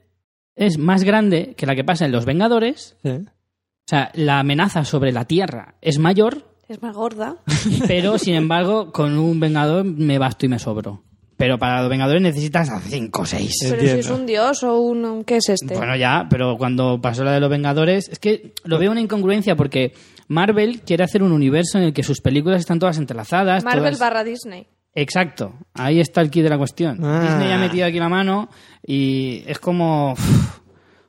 [0.57, 2.96] es más grande que la que pasa en Los Vengadores.
[3.05, 3.11] Sí.
[3.11, 7.37] O sea, la amenaza sobre la Tierra es mayor, Es más gorda.
[7.87, 11.03] pero sin embargo, con un Vengador me basto y me sobro.
[11.37, 13.53] Pero para los Vengadores necesitas a 5 o 6.
[13.70, 15.05] Pero si es un dios o un...
[15.05, 15.77] un- ¿Qué es este?
[15.77, 19.57] Bueno, ya, pero cuando pasó la de los Vengadores, es que lo veo una incongruencia
[19.57, 19.94] porque
[20.29, 23.64] Marvel quiere hacer un universo en el que sus películas están todas entrelazadas.
[23.64, 24.68] Marvel todas- barra Disney.
[24.94, 27.00] Exacto, ahí está el kit de la cuestión.
[27.05, 27.20] Ah.
[27.20, 28.48] Disney ha metido aquí la mano
[28.87, 30.12] y es como.
[30.12, 30.61] uf,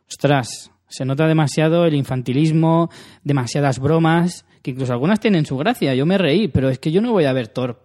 [0.09, 2.89] ostras, se nota demasiado el infantilismo,
[3.23, 5.93] demasiadas bromas, que incluso algunas tienen su gracia.
[5.93, 7.79] Yo me reí, pero es que yo no voy a ver Thor.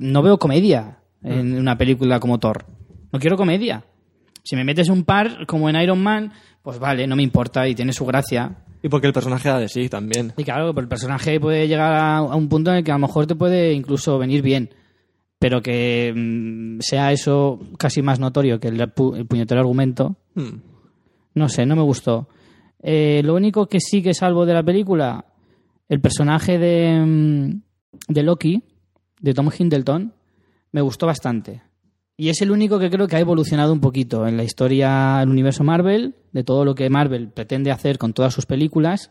[0.00, 2.64] no veo comedia en una película como Thor.
[3.12, 3.84] No quiero comedia.
[4.42, 7.74] Si me metes un par, como en Iron Man, pues vale, no me importa y
[7.74, 8.56] tiene su gracia.
[8.82, 10.32] Y porque el personaje da de sí también.
[10.38, 13.26] Y claro, el personaje puede llegar a, un punto en el que a lo mejor
[13.26, 14.70] te puede incluso venir bien.
[15.38, 20.60] Pero que mm, sea eso casi más notorio que el, pu- el puñetero argumento, Hmm.
[21.34, 22.28] no sé, no me gustó.
[22.82, 25.24] Eh, lo único que sí que salvo de la película,
[25.88, 27.62] el personaje de, mm,
[28.08, 28.62] de Loki,
[29.20, 30.12] de Tom Hiddleston,
[30.72, 31.62] me gustó bastante.
[32.16, 35.30] Y es el único que creo que ha evolucionado un poquito en la historia del
[35.30, 39.10] universo Marvel, de todo lo que Marvel pretende hacer con todas sus películas.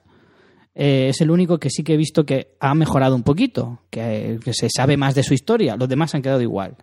[0.74, 4.40] Eh, es el único que sí que he visto que ha mejorado un poquito, que,
[4.52, 5.76] se sabe más de su historia.
[5.76, 6.78] Los demás han quedado igual.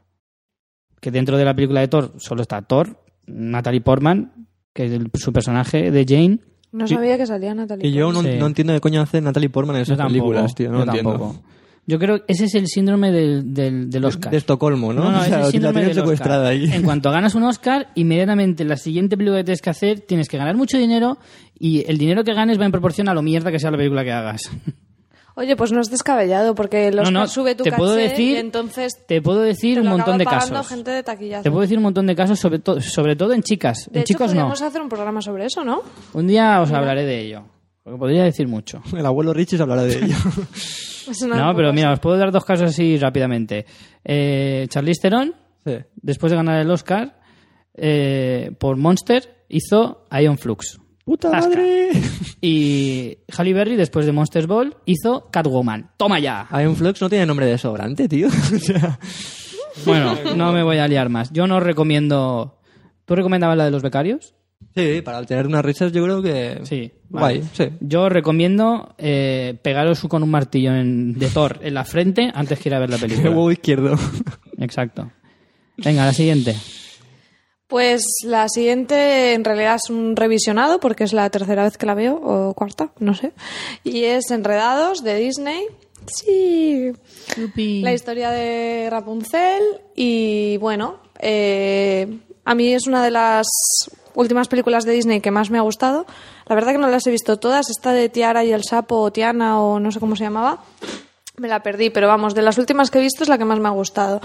[1.00, 5.32] Que dentro de la película de Thor solo está Thor, Natalie Portman, que es su
[5.32, 6.40] personaje de Jane.
[6.72, 8.36] No sabía que salía Natalie Y yo no, Sí.
[8.38, 10.70] no entiendo qué coño hace Natalie Portman en esas tampoco, películas, tío.
[10.70, 11.10] No yo entiendo.
[11.12, 11.42] tampoco.
[11.86, 14.30] Yo creo que ese es el síndrome del, del, del Oscar.
[14.30, 15.04] De Estocolmo, ¿no?
[15.04, 16.04] No, no, O es sea, el síndrome tienen del Oscar.
[16.04, 16.70] secuestrada ahí.
[16.72, 20.36] En cuanto ganas un Oscar, inmediatamente la siguiente película que tienes que hacer tienes que
[20.38, 21.18] ganar mucho dinero
[21.58, 24.04] y el dinero que ganes va en proporción a lo mierda que sea la película
[24.04, 24.50] que hagas.
[25.36, 28.34] Oye, pues no es descabellado porque los No, no, sube tu te puedo caché decir-
[28.34, 30.68] y entonces Te puedo decir te un montón de casos.
[30.68, 31.02] gente de.
[31.02, 33.88] Te puedo decir un montón de casos, sobre, to- sobre todo en chicas.
[33.90, 34.34] de en hecho, chicos no.
[34.34, 35.82] podríamos hacer un programa sobre eso, ¿no?
[36.12, 37.42] Un día os hablaré de ello.
[37.82, 38.82] Porque podría decir mucho.
[38.96, 40.16] El abuelo Richie se hablará de ello.
[41.26, 43.66] No, pero mira, os puedo dar dos casos así rápidamente.
[44.04, 45.72] Eh, Charlize Theron, sí.
[45.96, 47.18] después de ganar el Oscar,
[47.74, 50.78] eh, por Monster, hizo Ion Flux.
[51.10, 51.48] ¡Puta Zasca.
[51.48, 51.90] madre!
[52.40, 55.90] Y Halle Berry, después de Monsters Ball, hizo Catwoman.
[55.96, 56.46] ¡Toma ya!
[56.60, 58.28] Iron Flux no tiene nombre de sobrante, tío.
[58.54, 58.98] o sea,
[59.84, 61.32] Bueno, no me voy a liar más.
[61.32, 62.60] Yo no recomiendo...
[63.06, 64.34] ¿Tú recomendabas la de los becarios?
[64.76, 66.60] Sí, para tener unas risas yo creo que...
[66.62, 66.92] Sí.
[67.08, 67.50] Guay, vale.
[67.54, 67.64] sí.
[67.80, 72.68] Yo recomiendo eh, pegaros con un martillo en- de Thor en la frente antes que
[72.68, 73.30] ir a ver la El película.
[73.30, 73.96] huevo izquierdo.
[74.58, 75.10] Exacto.
[75.76, 76.54] Venga, la siguiente.
[77.70, 81.94] Pues la siguiente en realidad es un revisionado porque es la tercera vez que la
[81.94, 83.32] veo, o cuarta, no sé.
[83.84, 85.66] Y es Enredados de Disney.
[86.06, 86.90] Sí.
[87.56, 89.62] La historia de Rapunzel.
[89.94, 93.46] Y bueno, eh, a mí es una de las
[94.14, 96.06] últimas películas de Disney que más me ha gustado.
[96.48, 97.70] La verdad que no las he visto todas.
[97.70, 100.64] Esta de Tiara y el sapo, o Tiana, o no sé cómo se llamaba.
[101.40, 103.58] Me la perdí, pero vamos, de las últimas que he visto es la que más
[103.58, 104.20] me ha gustado.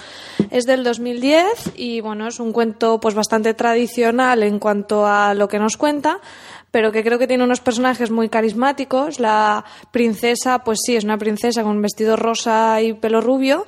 [0.52, 5.48] Es del 2010 y bueno, es un cuento pues bastante tradicional en cuanto a lo
[5.48, 6.20] que nos cuenta,
[6.72, 9.22] pero que creo que tiene unos personajes muy carismáticos.
[9.22, 13.66] La princesa, pues sí, es una princesa con un vestido rosa y pelo rubio,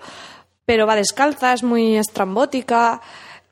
[0.65, 2.99] pero va descalza, es muy estrambótica.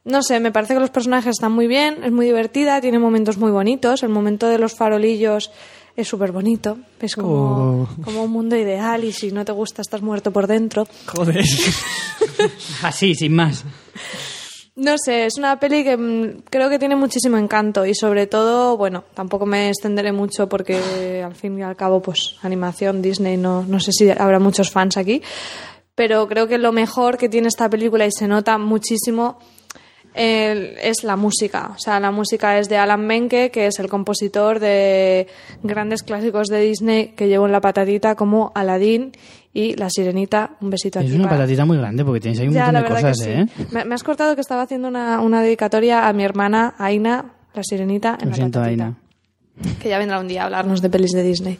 [0.03, 3.37] No sé, me parece que los personajes están muy bien, es muy divertida, tiene momentos
[3.37, 4.03] muy bonitos.
[4.03, 5.51] El momento de los farolillos
[5.95, 6.77] es súper bonito.
[6.99, 7.87] Es como, Oh.
[8.03, 10.87] como un mundo ideal y si no te gusta estás muerto por dentro.
[11.07, 11.43] Joder.
[12.83, 13.63] Así, sin más.
[14.75, 18.75] No sé, es una peli que mm, creo que tiene muchísimo encanto y sobre todo,
[18.75, 23.63] bueno, tampoco me extenderé mucho porque al fin y al cabo, pues animación, Disney, no,
[23.65, 25.21] no sé si habrá muchos fans aquí,
[25.95, 29.39] pero creo que lo mejor que tiene esta película y se nota muchísimo
[30.15, 31.71] eh, es la música.
[31.75, 35.27] O sea, la música es de Alan Menke, que es el compositor de
[35.61, 39.11] grandes clásicos de Disney que llevo en la patatita como Aladdin
[39.53, 40.51] y La Sirenita.
[40.61, 42.73] Un besito Es aquí una para- patatita muy grande porque tienes ahí un ya, montón
[42.73, 43.45] la de cosas, que ¿eh?
[43.57, 43.65] sí.
[43.71, 47.63] Me, me has cortado que estaba haciendo una, una dedicatoria a mi hermana Aina, la
[47.63, 48.83] sirenita, en Lo la siento, patatita.
[48.85, 48.97] Aina.
[49.81, 51.59] Que ya vendrá un día a hablarnos de pelis de Disney.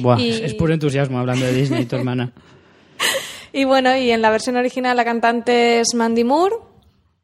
[0.00, 2.32] Buah, Y- es puro entusiasmo hablando de Disney, tu hermana.
[3.52, 6.54] Y bueno, y en la versión original la cantante es Mandy Moore.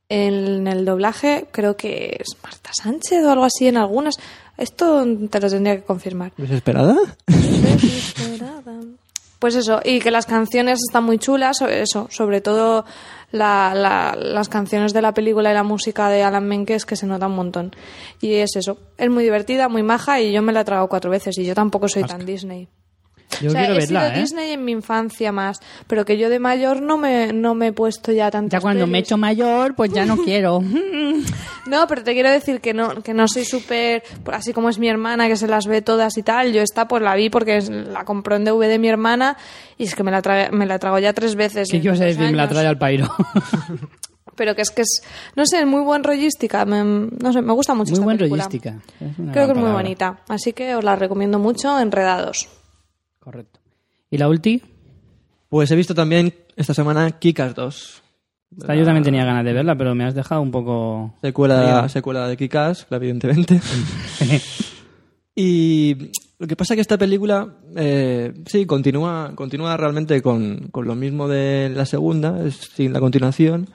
[0.09, 4.17] En el doblaje creo que es Marta Sánchez o algo así en algunas.
[4.57, 6.33] Esto te lo tendría que confirmar.
[6.37, 6.97] ¿Desesperada?
[9.39, 12.85] Pues eso, y que las canciones están muy chulas, so- eso, sobre todo
[13.33, 16.97] la- la- las canciones de la película y la música de Alan Menke es que
[16.97, 17.75] se nota un montón.
[18.21, 21.11] Y es eso, es muy divertida, muy maja y yo me la he tragado cuatro
[21.11, 22.69] veces y yo tampoco soy tan Disney.
[23.41, 24.21] Yo o sea, quiero he verla, sido ¿eh?
[24.21, 27.73] Disney en mi infancia más, pero que yo de mayor no me, no me he
[27.73, 29.09] puesto ya tantas Ya cuando me he pelis.
[29.09, 30.61] hecho mayor, pues ya no quiero.
[31.67, 34.89] No, pero te quiero decir que no, que no soy súper, así como es mi
[34.89, 38.05] hermana que se las ve todas y tal, yo esta pues la vi porque la
[38.05, 39.37] compró en DVD mi hermana
[39.77, 41.67] y es que me la, tra- me la trago ya tres veces.
[41.69, 42.21] ¿Qué dos decir?
[42.31, 43.09] Me la trae al pairo.
[44.37, 45.03] Pero que es que es,
[45.35, 48.45] no sé, muy buen rollística, me, no sé, me gusta mucho Muy esta buen película.
[48.45, 48.77] rollística.
[49.01, 49.73] Es Creo que es muy palabra.
[49.83, 52.49] bonita, así que os la recomiendo mucho, Enredados.
[53.27, 53.59] Correcto.
[54.09, 54.63] ¿Y la ulti?
[55.49, 58.03] Pues he visto también esta semana Kikas 2.
[58.59, 61.13] Esta yo también tenía ganas de verla, pero me has dejado un poco...
[61.23, 63.61] Secuela, secuela de Kikas, evidentemente.
[65.35, 70.87] y lo que pasa es que esta película, eh, sí, continúa, continúa realmente con, con
[70.87, 73.69] lo mismo de la segunda, es sin la continuación.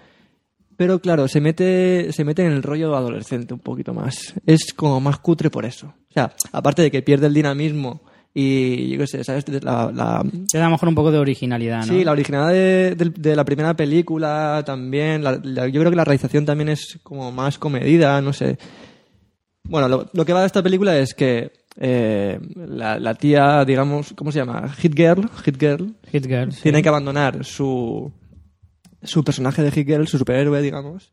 [0.78, 4.34] Pero claro, se mete, se mete en el rollo adolescente un poquito más.
[4.46, 5.88] Es como más cutre por eso.
[5.88, 9.46] O sea, aparte de que pierde el dinamismo y yo qué sé, ¿sabes?
[9.64, 11.94] La, la- Te da a lo mejor un poco de originalidad, ¿no?
[11.94, 15.24] Sí, la originalidad de, de- de la primera película también.
[15.24, 15.36] la-
[15.68, 18.58] yo creo que la realización también es como más comedida, no sé.
[19.64, 24.14] Bueno, lo, lo que va de esta película es que eh, la, la tía, digamos,
[24.16, 24.70] ¿cómo se llama?
[24.74, 26.52] Hit Girl, Hit Girl, Hit Girl.
[26.52, 26.62] sí.
[26.64, 28.12] tiene que abandonar su,
[29.04, 31.12] su personaje de Hit Girl, su superhéroe, digamos,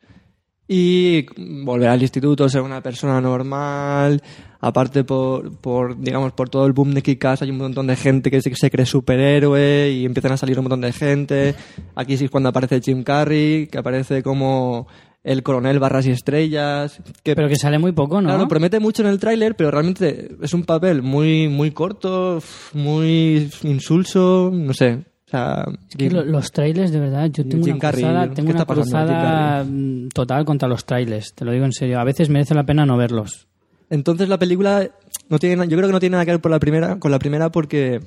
[0.67, 1.27] y
[1.65, 4.23] volver al instituto, ser una persona normal.
[4.61, 8.31] Aparte, por, por digamos, por todo el boom de Kick-Ass hay un montón de gente
[8.31, 11.55] que se, se cree superhéroe y empiezan a salir un montón de gente.
[11.95, 14.89] Aquí sí es cuando aparece Jim Carrey, que aparece como
[15.23, 17.01] el coronel barras y estrellas.
[17.23, 18.29] Que, Pero que sale muy poco, ¿no?
[18.31, 22.41] Claro, promete mucho en el tráiler, pero realmente es un papel muy, muy corto,
[22.75, 25.05] muy insulso, no sé.
[25.27, 25.67] O sea,
[25.97, 28.65] Que lo- los trailers, de verdad, yo tengo Jim una Carrey, cruzada, ¿qué tengo una
[28.65, 32.01] cruzada mm, total contra los trailers, te lo digo en serio.
[32.01, 33.47] A veces merece la pena no verlos.
[33.91, 34.91] Entonces la película
[35.29, 37.19] no tiene, yo creo que no tiene nada que ver por la primera, con la
[37.19, 38.01] primera porque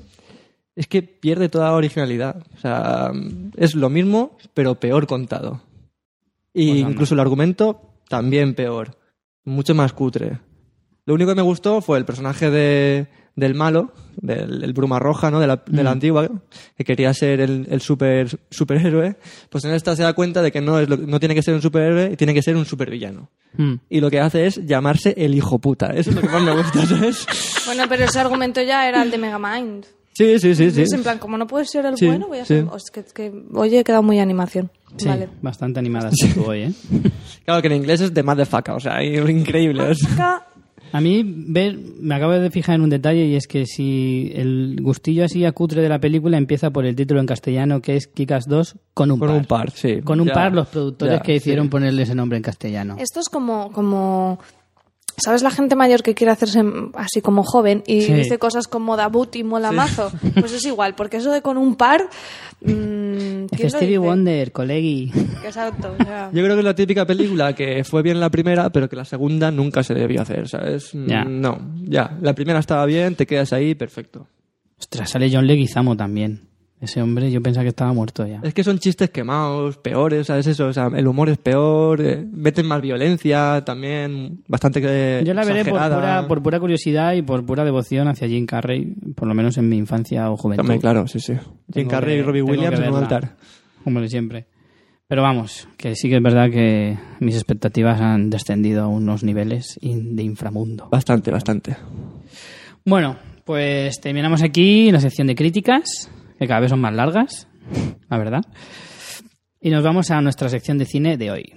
[0.76, 2.44] es que pierde toda originalidad.
[2.56, 3.12] O sea,
[3.58, 5.62] es lo mismo, pero peor contado.
[6.54, 8.98] Y Pues incluso el argumento también peor.
[9.44, 10.40] Mucho más cutre.
[11.06, 15.32] Lo único que me gustó fue el personaje de, del malo, del el Bruma Roja,
[15.32, 15.40] ¿no?
[15.40, 16.30] De la, de la antigua,
[16.78, 19.16] que quería ser el, el super, superhéroe.
[19.50, 21.54] Pues en esta se da cuenta de que no, es lo- no tiene que ser
[21.54, 23.30] un superhéroe, tiene que ser un supervillano.
[23.58, 23.74] Mm.
[23.90, 25.88] Y lo que hace es llamarse el hijo puta.
[25.96, 27.26] Eso es lo que más me gusta, ¿sabes?
[27.66, 29.86] Bueno, pero ese argumento ya era el de Megamind.
[30.14, 30.82] Sí, sí, sí, sí.
[30.82, 32.56] Es en plan, como no puede ser el Sí, bueno, voy a sí.
[32.56, 32.66] ser...
[32.70, 34.70] oh, es que, que, oye, he quedado muy animación.
[34.98, 35.30] Sí, Vale.
[35.42, 36.10] bastante animada
[36.46, 36.74] hoy, ¿eh?
[37.46, 39.94] Claro que en inglés es de motherfucker, o sea, increíble.
[40.94, 44.78] A mí, ver, me acabo de fijar en un detalle y es que si el
[44.82, 48.08] gustillo así a cutre de la película empieza por el título en castellano que es
[48.08, 49.38] Kikas 2 con un Con par.
[49.38, 50.02] un par, sí.
[50.02, 51.70] Con un Ya, par los productores ya, que hicieron sí.
[51.72, 52.96] ponerle ese nombre en castellano.
[53.00, 54.40] Esto es como, como,
[55.24, 55.44] ¿sabes?
[55.44, 56.62] La gente mayor que quiere hacerse
[56.96, 58.14] así como joven y Sí.
[58.14, 60.12] dice cosas como Dabut y mola mazo.
[60.40, 62.08] Pues es igual, porque eso de con un par.
[62.62, 63.98] mmm, Es ¿quién lo Stevie?
[63.98, 65.12] Wonder, colegui.
[65.46, 65.96] Exacto.
[66.00, 68.88] o sea, Yo creo que es la típica película que fue bien la primera, pero
[68.90, 70.94] que la segunda nunca se debió hacer, ¿sabes?
[70.94, 71.24] Mm, Ya.
[71.24, 72.18] No, ya.
[72.22, 74.28] La primera estaba bien, te quedas ahí, perfecto.
[74.80, 76.50] Ostras, sale John Leguizamo también.
[76.82, 78.40] Ese hombre yo pensaba que estaba muerto ya.
[78.44, 80.48] Es que son chistes quemados, peores, ¿sabes?
[80.48, 85.22] Eso, o sea, el humor es peor, eh, meten más violencia también, bastante que.
[85.24, 88.96] Yo la veré por pura, por pura curiosidad y por pura devoción hacia Jim Carrey,
[89.16, 90.62] por lo menos en mi infancia o juventud.
[90.64, 91.34] Hombre, claro, sí, sí.
[91.72, 93.36] Jim Carrey que- y Robbie Williams en un altar.
[93.84, 94.48] Como de siempre.
[95.08, 99.78] Pero vamos, que sí que es verdad que mis expectativas han descendido a unos niveles
[99.82, 100.88] de inframundo.
[100.90, 101.76] Bastante, bastante.
[102.86, 106.10] Bueno, pues terminamos aquí la sección de críticas,
[106.42, 107.48] que cada vez son más largas,
[108.10, 108.42] la verdad.
[109.60, 111.54] Y nos vamos a nuestra sección de cine de hoy.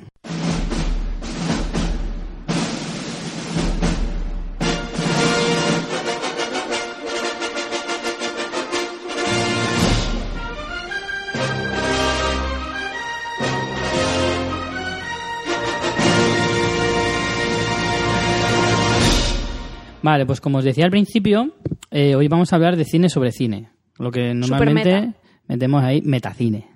[20.02, 21.54] Vale, pues como os decía al principio,
[21.90, 23.73] eh, hoy vamos a hablar de cine sobre cine.
[23.98, 25.14] Lo que normalmente
[25.46, 26.68] metemos ahí, metacine.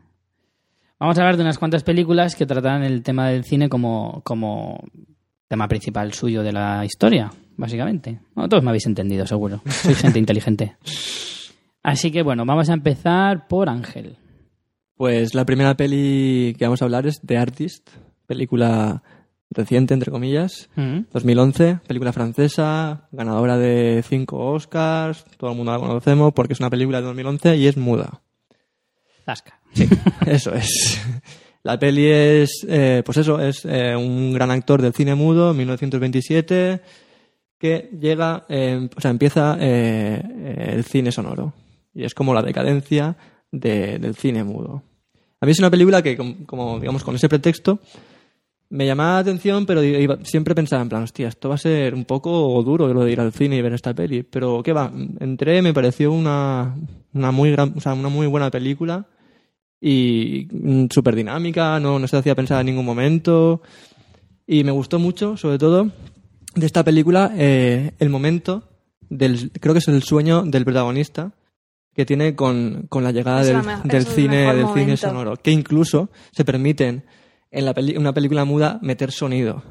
[0.98, 4.82] Vamos a hablar de unas cuantas películas que tratan el tema del cine como, como
[5.46, 8.20] tema principal suyo de la historia, básicamente.
[8.34, 9.62] Bueno, todos me habéis entendido, seguro.
[9.66, 10.76] Soy gente inteligente.
[11.82, 14.16] Así que bueno, vamos a empezar por Ángel.
[14.94, 17.88] Pues la primera peli que vamos a hablar es The Artist,
[18.26, 19.02] película
[19.50, 21.00] reciente, entre comillas, Mm.
[21.12, 26.70] 2011, película francesa, ganadora de cinco Oscars, todo el mundo la conocemos porque es una
[26.70, 28.20] película de 2011 y es muda.
[29.24, 29.60] Zasca.
[30.26, 31.00] Eso es.
[31.62, 36.80] La peli es, eh, pues eso, es eh, un gran actor del cine mudo, 1927,
[37.58, 40.22] que llega, eh, o sea, empieza eh,
[40.74, 41.52] el cine sonoro.
[41.92, 43.16] Y es como la decadencia
[43.50, 44.82] de- del cine mudo.
[45.40, 47.80] A mí es una película que, com- como, digamos, con ese pretexto,
[48.70, 51.94] me llamaba la atención, pero iba- siempre pensaba en plan, hostia, esto va a ser
[51.94, 54.22] un poco duro lo de ir al cine y ver esta peli.
[54.24, 54.92] Pero, ¿qué va?
[55.20, 56.76] Entré, me pareció una,
[57.14, 59.06] una muy gran, o sea, una muy buena película
[59.80, 60.48] y
[60.90, 63.62] súper dinámica, no, no se hacía pensar en ningún momento.
[64.46, 65.90] Y me gustó mucho, sobre todo,
[66.54, 68.64] de esta película, eh, el momento
[69.08, 71.32] del, creo que es el sueño del protagonista
[71.94, 75.50] que tiene con, con la llegada Es del, la del cine, del cine sonoro, que
[75.50, 77.04] incluso se permiten
[77.50, 79.62] en la peli- una película muda meter sonido.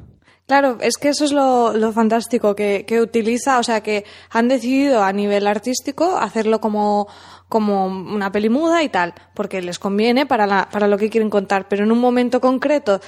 [0.47, 4.47] Claro, es que eso es lo, lo fantástico, que, que utiliza, o sea, que han
[4.47, 7.07] decidido a nivel artístico hacerlo como,
[7.49, 11.29] como una peli muda y tal, porque les conviene para, la, para lo que quieren
[11.29, 13.01] contar, pero en un momento concreto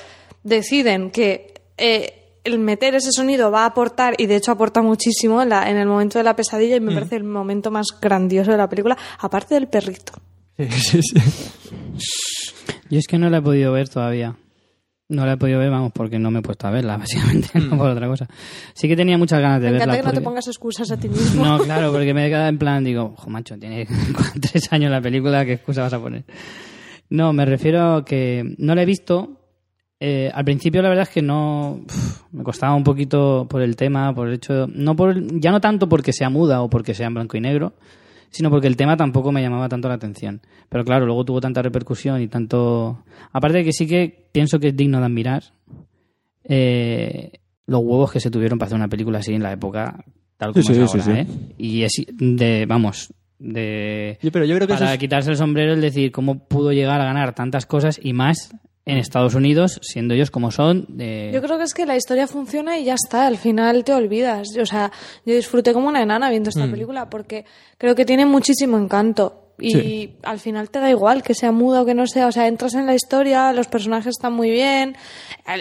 [0.43, 5.41] deciden que eh, el meter ese sonido va a aportar, y de hecho aporta muchísimo
[5.41, 8.51] en, la- en el momento de la pesadilla, y me parece el momento más grandioso
[8.51, 10.11] de la película, aparte del perrito.
[10.57, 11.19] Sí, sí, sí.
[12.89, 14.35] Yo es que no la he podido ver todavía.
[15.09, 17.77] No la he podido ver, vamos, porque no me he puesto a verla, básicamente, no
[17.77, 18.27] por otra cosa.
[18.73, 19.93] Sí que tenía muchas ganas de Me verla.
[19.95, 21.43] encanta que no te pongas excusas a ti mismo.
[21.43, 23.87] No, claro, porque me he quedado en plan, digo, ojo, macho, tiene
[24.41, 26.23] tres años la película, ¿qué excusa vas a poner?
[27.09, 29.35] No, me refiero a que no la he visto.
[30.01, 33.75] Eh, al principio la verdad es que no uf, me costaba un poquito por el
[33.75, 37.07] tema, por el hecho, no por, ya no tanto porque sea muda o porque sea
[37.07, 37.73] en blanco y negro,
[38.31, 40.41] sino porque el tema tampoco me llamaba tanto la atención.
[40.69, 44.67] Pero claro, luego tuvo tanta repercusión y tanto, aparte de que sí que pienso que
[44.69, 45.43] es digno de admirar
[46.43, 47.31] eh,
[47.67, 50.03] los huevos que se tuvieron para hacer una película así en la época
[50.37, 51.11] tal como Sí, es sí, ahora, sí.
[51.11, 51.27] ¿eh?
[51.57, 55.73] Y es de, vamos, de Yo- pero yo creo que para es- quitarse el sombrero
[55.73, 58.55] el decir cómo pudo llegar a ganar tantas cosas y más
[58.91, 60.85] en Estados Unidos, siendo ellos como son.
[60.87, 61.31] De...
[61.33, 64.49] Yo creo que es que la historia funciona y ya está, al final te olvidas.
[64.57, 64.91] O sea,
[65.25, 67.45] yo disfruté como una enana viendo esta película porque
[67.77, 69.45] creo que tiene muchísimo encanto.
[69.61, 70.15] Y Sí.
[70.23, 72.27] al final te da igual que sea muda o que no sea.
[72.27, 74.95] O sea, entras en la historia, los personajes están muy bien.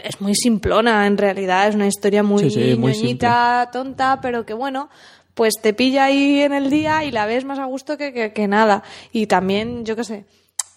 [0.04, 4.46] Es muy simplona en realidad, es una historia muy, Sí, sí, muy ñoñita, tonta, pero
[4.46, 4.88] que bueno,
[5.34, 8.32] pues te pilla ahí en el día y la ves más a gusto que, que,
[8.32, 8.84] que nada.
[9.12, 10.24] Y también, yo qué sé,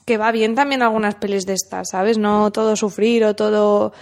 [0.05, 2.17] que va bien también algunas pelis de estas, ¿sabes?
[2.17, 3.93] No todo sufrir o todo...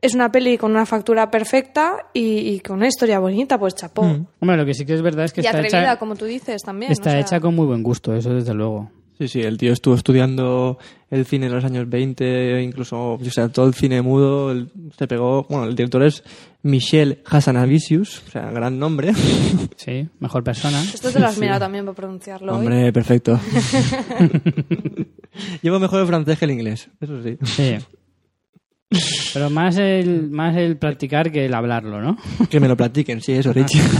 [0.00, 4.02] Es una peli con una factura perfecta y, y con una historia bonita, pues chapó.
[4.40, 6.24] Hombre, lo que sí que es verdad es que Y está atrevida, hecha, como tú
[6.24, 6.90] dices, también.
[6.90, 8.90] está o sea, hecha con muy buen gusto, eso desde luego.
[9.22, 10.78] Sí, sí, el tío estuvo estudiando
[11.10, 15.06] el cine en los años 20, incluso, o sea, todo el cine mudo, el- se
[15.06, 16.24] pegó, bueno, el director es
[16.62, 19.12] Michel Hassanavicius, o sea, gran nombre.
[19.76, 20.82] Sí, mejor persona.
[20.82, 22.58] Esto te lo has mirado también para pronunciarlo hoy.
[22.66, 23.38] Hombre, perfecto.
[25.62, 27.36] Llevo mejor el francés que el inglés, eso sí.
[27.44, 27.76] Sí.
[29.34, 32.16] Pero más el, más el practicar que el hablarlo, ¿no?
[32.50, 33.80] Que me lo platiquen, sí, eso, Richie.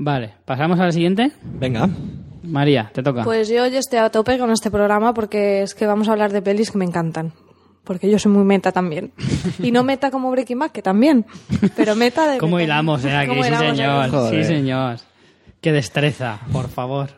[0.00, 1.32] Vale, ¿pasamos a la siguiente?
[1.42, 1.88] Venga.
[2.44, 3.24] María, te toca.
[3.24, 6.30] Pues yo hoy estoy a tope con este programa porque es que vamos a hablar
[6.30, 7.32] de pelis que me encantan.
[7.82, 9.12] Porque yo soy muy meta también.
[9.58, 11.26] Y no meta como Breaking Bad, que también.
[11.74, 12.38] Pero meta de...
[12.38, 13.12] ¿Cómo hilamos, eh?
[13.12, 14.10] Aquí, ¿Cómo sí, hilamos señor.
[14.10, 14.44] Joder.
[14.44, 14.96] Sí, señor.
[15.60, 17.10] Qué destreza, por favor.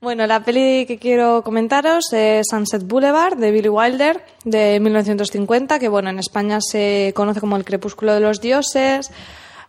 [0.00, 5.88] Bueno, la peli que quiero comentaros es Sunset Boulevard de Billy Wilder de 1950, que
[5.88, 9.10] bueno, en España se conoce como El crepúsculo de los dioses.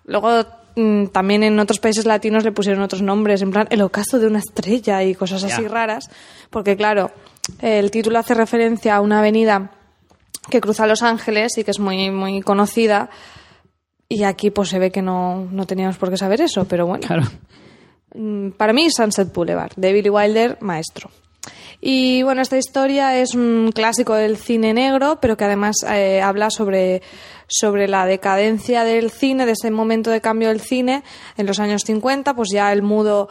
[0.05, 0.60] Luego
[1.11, 4.39] también en otros países latinos le pusieron otros nombres, en plan El ocaso de una
[4.39, 6.09] estrella y cosas así raras,
[6.49, 7.11] porque claro,
[7.61, 9.71] el título hace referencia a una avenida
[10.49, 13.09] que cruza Los Ángeles y que es muy muy conocida.
[14.09, 17.07] Y aquí pues se ve que no, no teníamos por qué saber eso, pero bueno.
[17.07, 17.23] Claro.
[18.13, 21.09] Mm, Para mí, Sunset Boulevard, de Billy Wilder, maestro.
[21.79, 26.49] Y bueno, esta historia es un clásico del cine negro, pero que además eh, habla
[26.51, 27.01] sobre,
[27.51, 31.03] sobre la decadencia del cine, de ese momento de cambio del cine.
[31.37, 33.29] En los años 50, pues ya el mudo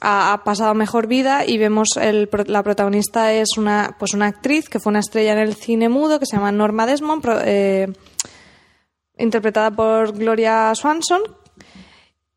[0.00, 4.80] ha, pasado mejor vida y vemos el, la protagonista es una, pues una actriz que
[4.80, 7.92] fue una estrella en el cine mudo que se llama Norma Desmond, pro- eh,
[9.16, 11.22] interpretada por Gloria Swanson,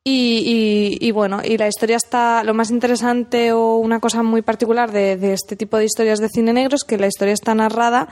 [0.10, 2.42] y bueno, y la historia está.
[2.46, 6.30] Lo más interesante o una cosa muy particular de, de este tipo de historias de
[6.30, 8.08] cine negro es que la historia está narrada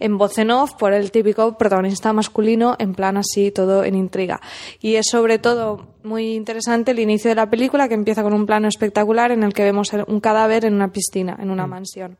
[0.00, 4.40] en voz en off por el típico protagonista masculino, en plan así, todo en intriga.
[4.80, 8.46] Y es sobre todo muy interesante el inicio de la película, que empieza con un
[8.46, 12.16] plano espectacular en el que vemos un cadáver en una piscina, en una mansión.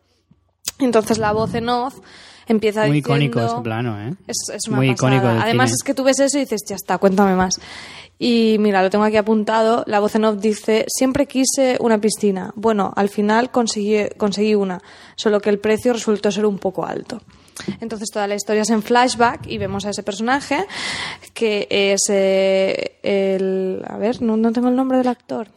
[0.80, 1.98] Entonces la voz en off
[2.46, 3.24] empieza Muy diciendo...
[3.24, 4.14] icónico ese plano, ¿eh?
[4.26, 5.16] Es, es una Muy pasada.
[5.16, 5.76] icónico Además cine.
[5.80, 7.60] es que tú ves eso y dices, ya está, cuéntame más.
[8.18, 9.84] Y mira, lo tengo aquí apuntado.
[9.86, 12.52] La voz en off dice, siempre quise una piscina.
[12.56, 14.80] Bueno, al final conseguí, conseguí una,
[15.16, 17.20] solo que el precio resultó ser un poco alto.
[17.80, 20.64] Entonces toda la historia es en flashback y vemos a ese personaje
[21.34, 23.82] que es eh, el...
[23.86, 25.48] A ver, no, no tengo el nombre del actor.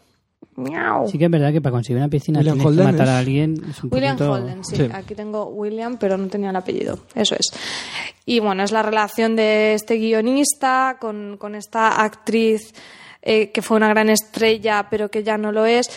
[1.09, 3.13] Sí que es verdad que para conseguir una piscina William tienes que Holden matar es-
[3.13, 3.63] a alguien.
[3.69, 4.75] Es un William poquito- Holden, sí.
[4.75, 4.89] Sí.
[4.93, 6.99] Aquí tengo William, pero no tenía el apellido.
[7.15, 7.47] Eso es.
[8.25, 12.73] Y bueno, es la relación de este guionista con, con esta actriz
[13.23, 15.89] eh, que fue una gran estrella, pero que ya no lo es.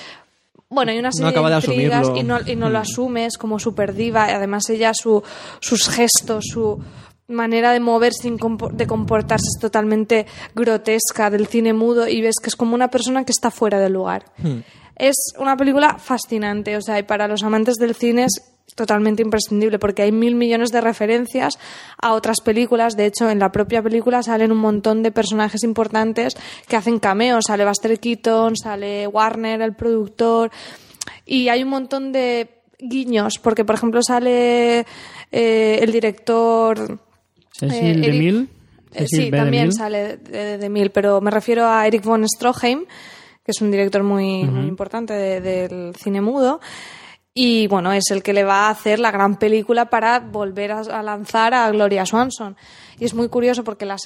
[0.74, 3.58] Bueno, hay una serie acaba de de intrigas y no, y no lo asumes como
[3.58, 4.30] super diva.
[4.30, 5.22] Y además ella, su,
[5.60, 6.80] sus gestos, su
[7.28, 8.30] manera de moverse,
[8.72, 13.24] de comportarse es totalmente grotesca del cine mudo y ves que es como una persona
[13.24, 14.24] que está fuera del lugar.
[14.96, 19.78] Es una película fascinante, o sea, y para los amantes del cine es totalmente imprescindible
[19.78, 21.58] porque hay mil millones de referencias
[22.02, 22.96] a otras películas.
[22.96, 26.34] De hecho, en la propia película salen un montón de personajes importantes
[26.66, 27.44] que hacen cameos.
[27.46, 30.50] Sale Buster Keaton, sale Warner, el productor,
[31.24, 32.48] y hay un montón de
[32.80, 34.80] guiños porque, por ejemplo, sale
[35.30, 36.98] eh, el director
[37.74, 38.48] eh, Eric- DeMille.
[38.94, 42.84] eh, sí, también sale de, de Mil, pero me refiero a Eric von Stroheim,
[43.44, 46.60] que es un director muy, muy importante de- del cine mudo.
[47.36, 51.02] Y bueno, es el que le va a hacer la gran película para volver a,
[51.02, 52.56] lanzar a Gloria Swanson.
[53.00, 54.02] Y es muy curioso porque las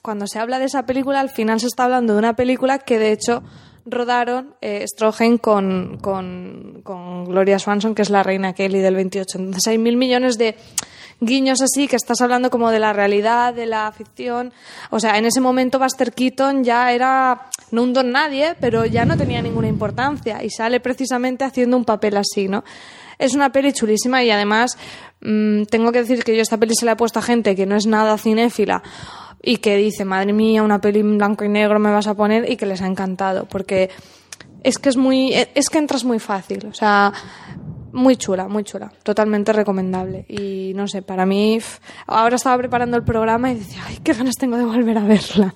[0.00, 2.98] cuando se habla de esa película, al final se está hablando de una película que
[2.98, 3.42] de hecho
[3.84, 4.86] rodaron eh,
[5.42, 9.38] con, con Gloria Swanson, que es la reina Kelly del 28.
[9.38, 10.56] Entonces hay mil millones de
[11.20, 14.52] guiños así que estás hablando como de la realidad, de la ficción.
[14.90, 19.04] O sea, en ese momento Buster Keaton ya era no un don nadie, pero ya
[19.04, 22.64] no tenía ninguna importancia y sale precisamente haciendo un papel así, ¿no?
[23.18, 24.76] Es una peli chulísima y además
[25.20, 27.66] mm, tengo que decir que yo esta peli se la he puesto a gente que
[27.66, 28.82] no es nada cinéfila
[29.42, 32.50] y que dice, madre mía, una peli en blanco y negro me vas a poner
[32.50, 33.90] y que les ha encantado porque
[34.62, 37.12] es que es muy es que entras muy fácil, o sea,
[37.94, 40.26] muy chula, muy chula, totalmente recomendable.
[40.28, 41.58] Y no sé, para mí,
[42.06, 45.54] ahora estaba preparando el programa y decía, ay, qué ganas tengo de volver a verla.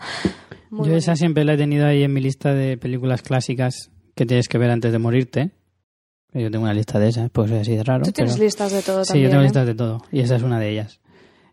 [0.71, 4.27] Muy Yo esa siempre la he tenido ahí en mi lista de películas clásicas que
[4.27, 5.51] tienes que ver antes de morirte.
[6.35, 8.05] Yo tengo una lista de esas, pues así de raro.
[8.05, 9.25] Tú tienes pero- listas de todo Sí, también.
[9.25, 9.45] yo tengo ¿eh?
[9.45, 10.05] listas de todo.
[10.13, 11.01] Y esa es una de ellas.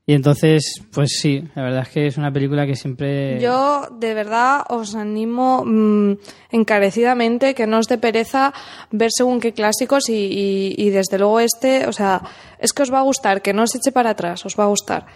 [0.07, 3.39] Y entonces, pues sí, la verdad es que es una película que siempre...
[3.39, 6.13] Yo de verdad os animo mm,
[6.51, 8.53] encarecidamente que no os dé pereza
[8.91, 12.21] ver según qué clásicos y, y- y desde luego este, o sea,
[12.59, 14.67] es que os va a gustar, que no os eche para atrás, os va a
[14.67, 15.07] gustar.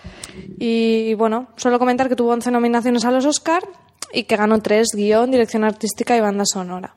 [0.57, 3.61] Y bueno, solo comentar que tuvo 11 nominaciones a los Oscar
[4.11, 6.95] y que ganó 3, guion, dirección artística y banda sonora.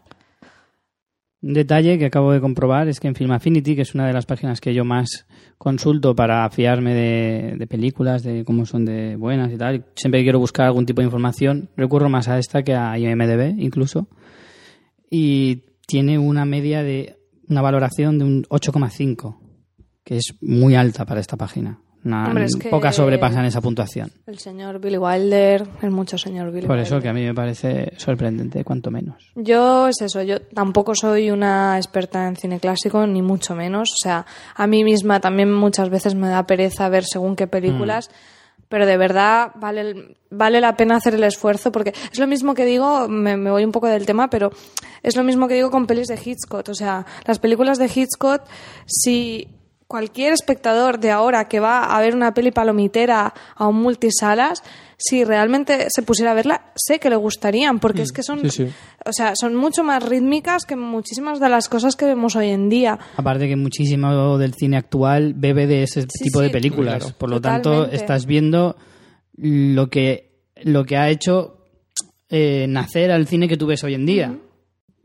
[1.42, 4.12] Un detalle que acabo de comprobar es que en Film Affinity, que es una de
[4.12, 5.26] las páginas que yo más
[5.58, 10.38] consulto para fiarme de, de películas, de cómo son de buenas y tal, siempre quiero
[10.38, 14.06] buscar algún tipo de información, recurro más a esta que a IMDB incluso.
[15.10, 17.16] Y tiene una media de
[17.48, 19.36] una valoración de un 8,5,
[20.04, 21.80] que es muy alta para esta página.
[22.04, 24.10] Una- Hombre, es que- Pocas sobrepasan esa puntuación.
[24.26, 26.86] El señor Billy Wilder, el mucho señor Billy Por Wilder.
[26.86, 29.30] eso que a mí me parece sorprendente, cuanto menos.
[29.36, 33.90] Yo es eso, yo tampoco soy una experta en cine clásico, ni mucho menos.
[33.92, 38.10] O sea, a mí misma también muchas veces me da pereza ver según qué películas,
[38.68, 42.64] pero de verdad vale, vale la pena hacer el esfuerzo, porque es lo mismo que
[42.64, 44.50] digo, me, me voy un poco del tema, pero
[45.02, 46.68] es lo mismo que digo con pelis de Hitchcock.
[46.68, 48.42] O sea, las películas de Hitchcock,
[48.86, 49.46] si
[49.92, 54.62] cualquier espectador de ahora que va a ver una peli palomitera a un multisalas,
[54.96, 58.48] si realmente se pusiera a verla, sé que le gustarían, porque es que son, sí,
[58.50, 58.68] sí.
[59.04, 62.70] o sea, son mucho más rítmicas que muchísimas de las cosas que vemos hoy en
[62.70, 62.98] día.
[63.18, 66.98] Aparte que muchísimo del cine actual bebe de ese Sí, tipo sí, de películas.
[67.02, 67.14] claro.
[67.18, 68.76] Por lo tanto, estás viendo
[69.36, 71.66] lo que, lo que ha hecho
[72.30, 74.38] eh, nacer al cine que tú ves hoy en día.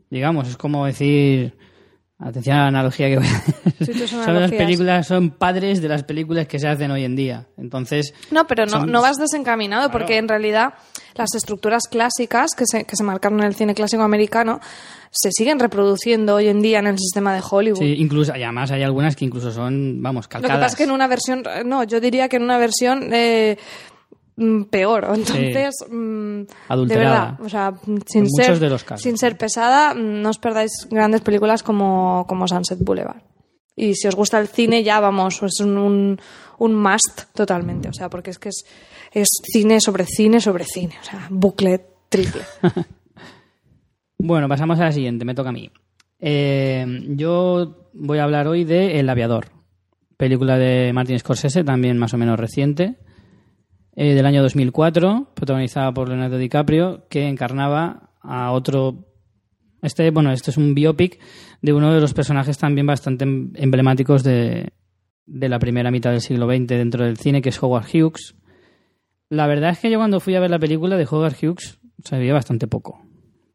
[0.08, 1.67] Digamos, es como decir...
[2.20, 3.54] Atención a la analogía que voy a hacer.
[3.94, 7.46] Sí, Son las películas, son padres de las películas que se hacen hoy en día.
[7.56, 10.74] Entonces, No, pero no, Son- no vas desencaminado, porque en realidad
[11.14, 14.58] las estructuras clásicas que se, que se marcaron en el cine clásico americano
[15.10, 17.78] se siguen reproduciendo hoy en día en el sistema de Hollywood.
[17.78, 20.56] sí, incluso, y además hay algunas que incluso son, vamos, Lo calcadas.
[20.56, 23.56] que pasa es que en una versión, no, yo diría que en una versión eh,
[24.70, 25.08] peor.
[25.14, 26.42] Entonces, mm,
[26.86, 27.74] de verdad, o sea,
[28.06, 29.02] sin En ser, de los casos.
[29.02, 33.22] sin ser pesada, mm, no os perdáis grandes películas como, como Sunset Boulevard.
[33.74, 36.20] Y si os gusta el cine, ya vamos, es un, un,
[36.58, 37.88] un must totalmente.
[37.88, 38.64] O sea, porque es que es,
[39.12, 40.96] es cine sobre cine sobre cine.
[41.00, 42.42] O sea, bucle triple.
[44.20, 45.70] Bueno, pasamos a la siguiente, me toca a mí.
[46.18, 49.46] Eh, yo voy a hablar hoy de El Aviador,
[50.16, 52.96] película de Martin Scorsese, también más o menos reciente,
[54.00, 59.04] eh, del año 2004, protagonizada por Leonardo DiCaprio, que encarnaba a otro...
[59.82, 61.18] Este, bueno, este es un biopic
[61.62, 64.72] de uno de los personajes también bastante em- emblemáticos de,
[65.26, 68.36] de la primera mitad del siglo XX dentro del cine, que es Howard Hughes.
[69.30, 72.32] La verdad es que yo cuando fui a ver la película de Howard Hughes sabía
[72.32, 73.02] bastante poco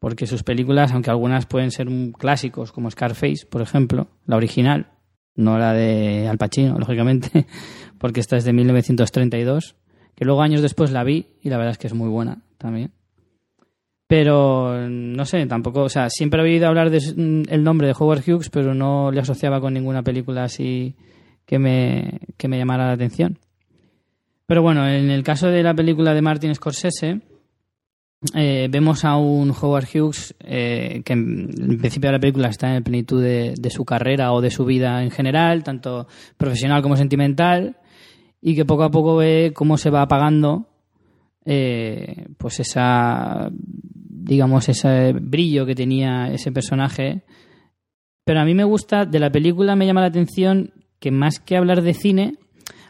[0.04, 1.88] porque sus películas, aunque algunas pueden ser
[2.20, 4.92] clásicos, como Scarface, por ejemplo, la original,
[5.34, 7.48] no la de Al Pacino, lógicamente,
[8.00, 9.78] porque esta es de 1932,
[10.16, 12.92] que luego años después la vi y la verdad es que es muy buena también.
[14.08, 18.50] Pero no sé, tampoco, o sea, siempre he oído hablar del nombre de Howard Hughes,
[18.50, 20.96] pero no le asociaba con ninguna película así
[21.46, 23.40] que me, que me llamara la atención.
[24.46, 27.22] Pero bueno, en el caso de la película de Martin Scorsese,
[28.36, 32.84] eh, vemos a un Howard Hughes eh, que en, principio de la película está en
[32.84, 36.08] plenitud de su carrera o de su vida en general, tanto
[36.38, 37.78] profesional como sentimental,
[38.46, 40.68] y que poco a poco ve cómo se va apagando
[41.46, 47.24] eh, pues esa digamos ese brillo que tenía ese personaje.
[48.26, 51.58] Pero a mí me gusta de la película me llama la atención que más que
[51.58, 52.38] hablar de cine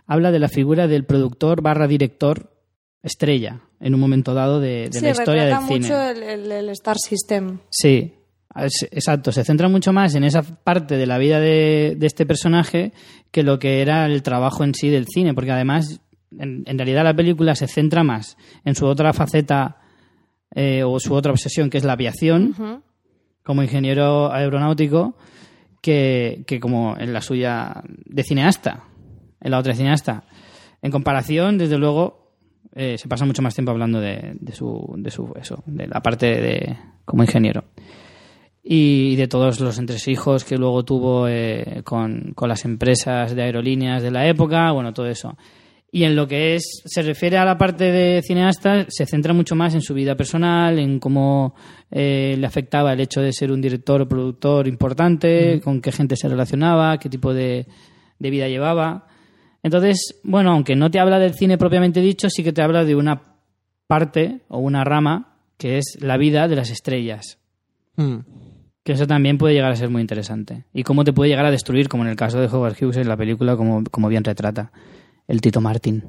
[0.06, 2.52] habla de la figura del productor barra director
[3.02, 5.80] estrella en un momento dado de, de sí, la historia del cine.
[5.80, 7.60] mucho el, el- el Star System.
[7.70, 8.14] Sí,
[8.56, 9.32] exacto.
[9.32, 12.94] Se centra mucho más en esa parte de la vida de, de este personaje
[13.32, 16.02] que lo que era el trabajo en sí del cine, porque además,
[16.38, 19.78] en, en realidad, la película se centra más en su otra faceta
[20.56, 22.84] eh, o su otra obsesión, que es la aviación,
[23.44, 25.18] como ingeniero aeronáutico,
[25.82, 28.84] que, que como en la suya de cineasta,
[29.42, 30.26] en la otra de cineasta.
[30.82, 32.36] En comparación, desde luego,
[32.76, 36.02] eh, se pasa mucho más tiempo hablando de, de su, de su eso, de la
[36.02, 37.66] parte de como ingeniero.
[38.64, 44.02] Y de todos los entresijos que luego tuvo eh, con, con las empresas de aerolíneas
[44.02, 45.36] de la época, bueno, todo eso.
[45.96, 49.56] Y en lo que es, se refiere a la parte de cineasta, se centra mucho
[49.56, 51.54] más en su vida personal, en cómo
[51.92, 56.16] eh, le afectaba el hecho de ser un director o productor importante, con qué gente
[56.16, 57.68] se relacionaba, qué tipo de,
[58.18, 59.06] de vida llevaba.
[59.62, 62.96] Entonces, bueno, aunque no te habla del cine propiamente dicho, sí que te habla de
[62.96, 63.22] una
[63.86, 67.38] parte o una rama que es la vida de las estrellas.
[67.98, 68.18] Mm.
[68.84, 70.66] Que eso también puede llegar a ser muy interesante.
[70.74, 73.08] Y cómo te puede llegar a destruir, como en el caso de Howard Hughes en
[73.08, 74.72] la película, como, como bien retrata
[75.28, 76.04] el Tito Martin.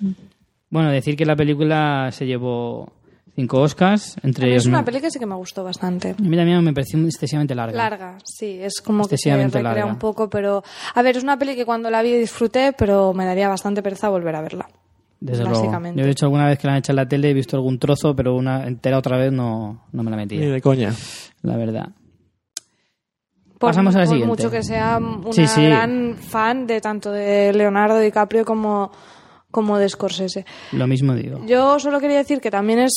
[0.70, 2.92] bueno, decir que la película se llevó
[3.34, 4.62] cinco Oscars, entre ellos...
[4.62, 6.14] es una peli que sí que me gustó bastante.
[6.18, 7.76] A mí también me pareció excesivamente larga.
[7.76, 9.86] Larga, sí, es como que se recrea larga.
[9.86, 10.62] un poco, pero...
[10.94, 14.08] A ver, es una peli que cuando la vi disfruté, pero me daría bastante pereza
[14.08, 14.68] volver a verla.
[15.18, 15.72] Desde luego.
[15.94, 17.78] Yo he hecho alguna vez que la han hecho en la tele, he visto algún
[17.78, 20.36] trozo, pero una entera otra vez no, no me la metí.
[20.36, 20.92] Ni de coña.
[21.42, 21.88] La verdad.
[23.58, 24.36] Por, Pasamos a la por siguiente.
[24.36, 25.64] mucho que sea una Sí, sí.
[25.64, 28.90] gran fan de tanto de Leonardo DiCaprio como,
[29.50, 30.44] como de Scorsese.
[30.72, 31.40] Lo mismo digo.
[31.46, 32.92] Yo solo quería decir que también es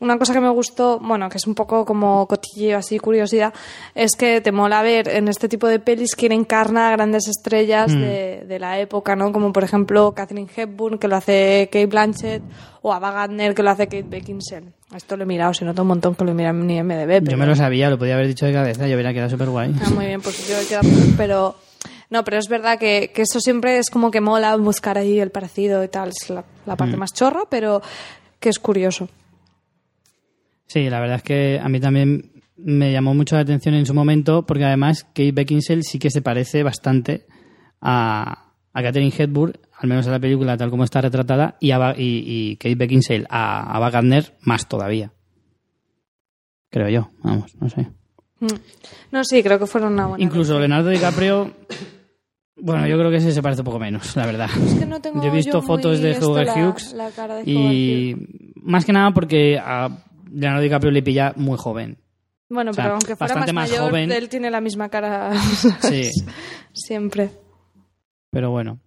[0.00, 3.52] una cosa que me gustó, bueno, que es un poco como cotilleo, así curiosidad,
[3.94, 7.92] es que te mola ver en este tipo de pelis quién encarna a grandes estrellas
[7.92, 8.00] Mm.
[8.00, 9.32] de, de la época, ¿no?
[9.32, 12.42] Como por ejemplo Catherine Hepburn, que lo hace Kate Blanchett,
[12.82, 14.66] o Ava Gardner, que lo hace Kate Beckinsale.
[14.96, 17.06] Esto lo he mirado, se nota un montón que lo mira en MDB.
[17.06, 17.30] Pero...
[17.30, 19.74] Yo me lo sabía, lo podía haber dicho de cabeza, yo hubiera quedado súper guay.
[19.84, 21.54] Ah, muy bien, pues yo he quedado pero
[22.08, 25.30] no, pero es verdad que, que eso siempre es como que mola buscar ahí el
[25.30, 27.82] parecido y tal, es la, la parte más chorra, pero
[28.40, 29.08] que es curioso.
[30.72, 33.92] Sí, la verdad es que a mí también me llamó mucho la atención en su
[33.92, 37.26] momento, porque además Kate Beckinsale sí que se parece bastante
[37.80, 41.76] a, a Catherine Hepburn, al menos en la película tal como está retratada, y, a,
[41.78, 45.10] Ava- y, y Kate Beckinsale a Ava Gardner más todavía.
[46.70, 47.88] Creo yo, vamos, no sé.
[48.38, 48.46] Mm.
[49.10, 50.22] No, sí, creo que fueron una buena.
[50.24, 51.50] Incluso Leonardo DiCaprio,
[52.58, 54.48] bueno, yo creo que ese se parece un poco menos, la verdad.
[54.64, 58.28] Es que no tengo Yo he visto fotos de la- Hughes la de y Hughes.
[58.62, 59.88] más que nada porque a
[60.32, 61.98] Leonardo DiCaprio le pilla muy joven.
[62.48, 64.10] Bueno, o sea, pero aunque fuera bastante más, más mayor, joven.
[64.12, 65.32] él tiene la misma cara
[65.82, 66.10] Sí.
[66.72, 67.30] siempre.
[68.30, 68.80] Pero bueno.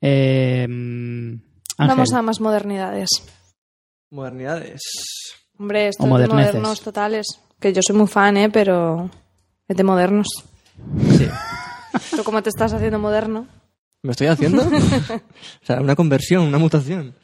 [0.00, 1.40] Eh, Ángel,
[1.76, 3.08] Vamos a más modernidades.
[4.10, 4.80] Modernidades.
[5.58, 7.26] Hombre, esto O es de modernos totales.
[7.60, 8.50] Que yo soy muy fan, ¿eh?
[8.50, 9.10] Pero
[9.66, 10.28] es de modernos.
[11.16, 11.28] Sí.
[12.16, 13.46] ¿Tú cómo te estás haciendo moderno?
[14.02, 14.62] ¿Me estoy haciendo?
[14.62, 17.14] o sea, una conversión, una mutación.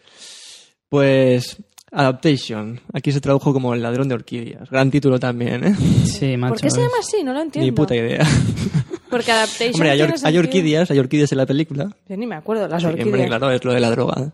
[0.89, 1.57] Pues
[1.95, 2.81] Adaptation.
[2.93, 4.69] Aquí se tradujo como El ladrón de orquídeas.
[4.71, 5.75] Gran título también, ¿eh?
[6.05, 6.55] Sí, macho.
[6.55, 7.23] ¿Por qué se llama así?
[7.23, 7.65] No lo entiendo.
[7.67, 8.27] Ni puta idea.
[9.11, 10.13] Porque Adaptation Hombre, hay, or-
[10.45, 11.89] orquídeas, hay orquídeas en la película.
[12.09, 13.07] Yo ni me acuerdo, las Sí, orquídeas.
[13.07, 14.15] hombre, claro, es lo de la droga.
[14.21, 14.33] No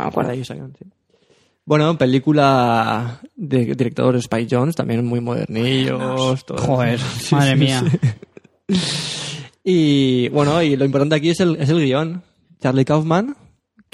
[0.00, 0.30] me acuerdo.
[0.30, 0.84] ahí sacan, sí.
[1.64, 6.44] Bueno, película de director Spike Jones, también muy modernillos.
[6.46, 6.58] todo.
[6.58, 7.82] Joder, Sí, madre sí, mía.
[8.68, 8.76] sí.
[9.68, 12.22] Y bueno, y lo importante aquí es el, es el guion.
[12.60, 13.36] Charlie Kaufman,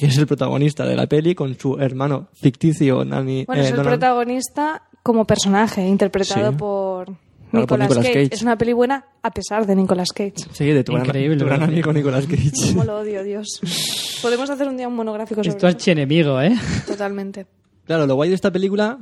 [0.02, 3.44] que es el protagonista de la peli, con su hermano ficticio, Nani.
[3.46, 6.56] Bueno, eh, es el Donald- protagonista como personaje, interpretado Sí.
[6.56, 8.22] por por Nicolas, Nicolas Cage.
[8.24, 8.34] Cage.
[8.34, 10.32] Es una peli buena a pesar de Nicolas Cage.
[10.52, 12.50] Sí, de tu gran, amigo Nicolas Cage.
[12.72, 13.60] Cómo lo odio, Dios.
[14.22, 15.90] Podemos hacer un día un monográfico sobre Esto es eso.
[15.90, 16.56] enemigo, ¿eh?
[16.86, 17.46] Totalmente.
[17.84, 18.98] Claro, lo guay de esta película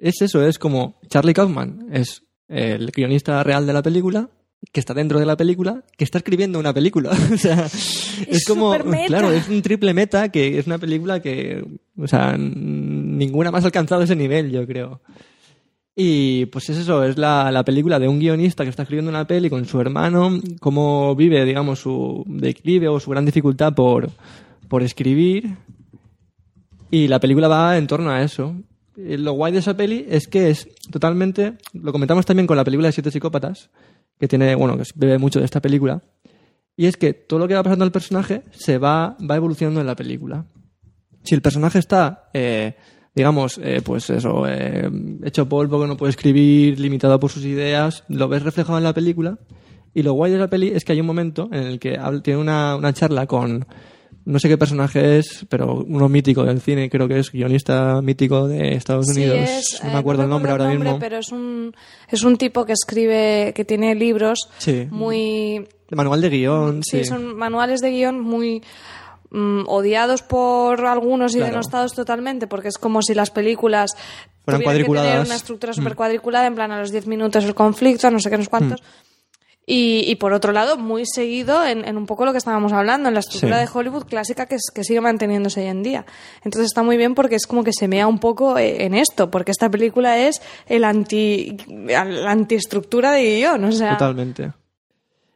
[0.00, 4.28] es eso, es como Charlie Kaufman es el guionista real de la película,
[4.72, 7.10] que está dentro de la película, que está escribiendo una película.
[7.32, 8.74] o sea, es, como,
[9.06, 11.64] claro, es un triple meta que es una película que,
[11.96, 15.00] o sea, ninguna más ha alcanzado ese nivel, yo creo.
[15.98, 19.26] Y pues es eso, es la, la película de un guionista que está escribiendo una
[19.26, 24.10] peli con su hermano, cómo vive, digamos, su declive o su gran dificultad por,
[24.68, 25.56] por escribir.
[26.90, 28.54] Y la película va en torno a eso.
[28.94, 31.54] Y lo guay de esa peli es que es totalmente.
[31.72, 33.70] Lo comentamos también con la película de Siete Psicópatas,
[34.18, 36.02] que tiene, bueno, que bebe mucho de esta película.
[36.76, 39.86] Y es que todo lo que va pasando al personaje se va, va evolucionando en
[39.86, 40.46] la película.
[41.24, 42.76] Si el personaje está, eh,
[43.14, 44.90] digamos, eh, pues eso, eh,
[45.24, 48.92] hecho polvo, que no puede escribir, limitado por sus ideas, lo ves reflejado en la
[48.92, 49.38] película.
[49.94, 52.38] Y lo guay de la peli es que hay un momento en el que tiene
[52.38, 53.66] una, una charla con
[54.26, 58.46] no sé qué personaje es, pero uno mítico del cine, creo que es guionista mítico
[58.48, 59.38] de Estados Sí, Unidos.
[59.48, 60.98] es, no eh, me acuerdo el nombre ahora mismo.
[60.98, 61.74] Pero es un,
[62.10, 64.86] es un tipo que escribe, que tiene libros Sí.
[64.90, 65.66] muy...
[65.90, 67.04] Manual de guion, Sí, sí.
[67.04, 68.62] son manuales de guion muy
[69.30, 71.52] mm, odiados por algunos y Claro.
[71.52, 73.92] denostados totalmente, porque es como si las películas
[74.44, 75.18] Fueran tuvieran que tener.
[75.22, 75.26] Mm.
[75.26, 78.36] una estructura súper cuadriculada, en plan a los 10 minutos el conflicto, no sé qué,
[78.38, 78.82] no sé cuántos.
[79.68, 83.08] Y, y por otro lado, muy seguido en, en un poco lo que estábamos hablando,
[83.08, 83.66] en la estructura Sí.
[83.66, 86.06] de Hollywood clásica que, es- que sigue manteniéndose hoy en día.
[86.44, 89.28] Entonces está muy bien porque es como que se mea un poco eh, en esto,
[89.28, 91.56] porque esta película es el anti,
[91.88, 93.98] la antiestructura de guion, o sea...
[93.98, 94.52] Totalmente.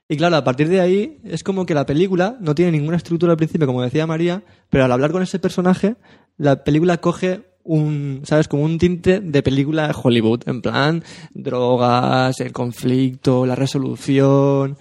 [0.08, 3.32] Y claro, a partir de ahí es como que la película no tiene ninguna estructura
[3.32, 5.96] al principio, como decía María, pero al hablar con ese personaje,
[6.36, 8.48] la película coge un, ¿sabes?
[8.48, 11.02] Como un tinte de película de Hollywood, en plan
[11.34, 14.76] drogas, el conflicto, la resolución.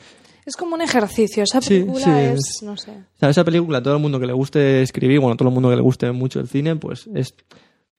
[0.45, 2.91] Es como un ejercicio, esa película sí, es, es- no sé...
[2.91, 5.69] O sea, esa película, todo el mundo que le guste escribir, bueno, todo el mundo
[5.69, 7.35] que le guste mucho el cine, pues es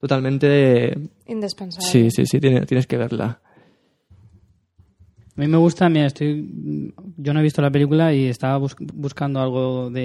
[0.01, 0.99] totalmente...
[1.27, 1.87] Indispensable.
[1.89, 3.41] Sí, sí, sí, tiene- tienes que verla.
[5.37, 8.77] A mí me gusta, mira, estoy, yo no he visto la película y estaba bus-
[8.95, 10.03] buscando algo de,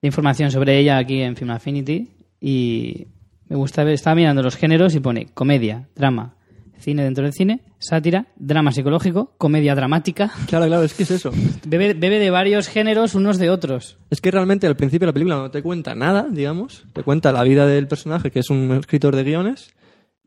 [0.00, 2.08] de información sobre ella aquí en Film Affinity
[2.40, 3.06] y
[3.52, 6.36] me gusta ver, estaba mirando los géneros y pone comedia, drama,
[6.78, 10.32] cine dentro del cine, sátira, drama psicológico, comedia dramática.
[10.46, 11.32] Claro, claro, es que es eso.
[11.66, 13.98] Bebe, bebe de varios géneros unos de otros.
[14.08, 16.86] Es que realmente al principio de la película no te cuenta nada, digamos.
[16.94, 19.74] Te cuenta la vida del personaje, que es un escritor de guiones,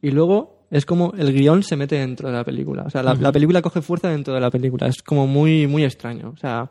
[0.03, 2.83] y luego es como el guion se mete dentro de la película.
[2.83, 4.85] O sea, la, la película coge fuerza dentro de la película.
[4.85, 6.29] Es como muy, muy extraño.
[6.29, 6.69] O sea,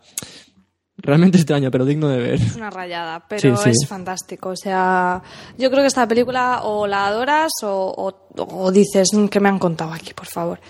[0.96, 2.34] realmente extraño, pero digno de ver.
[2.34, 3.70] Es una rayada, pero Sí, sí.
[3.70, 4.50] es fantástico.
[4.50, 5.22] O sea,
[5.58, 9.48] yo creo que esta película o la adoras o, o- o dices "Mm, que me
[9.48, 10.60] han contado aquí, por favor.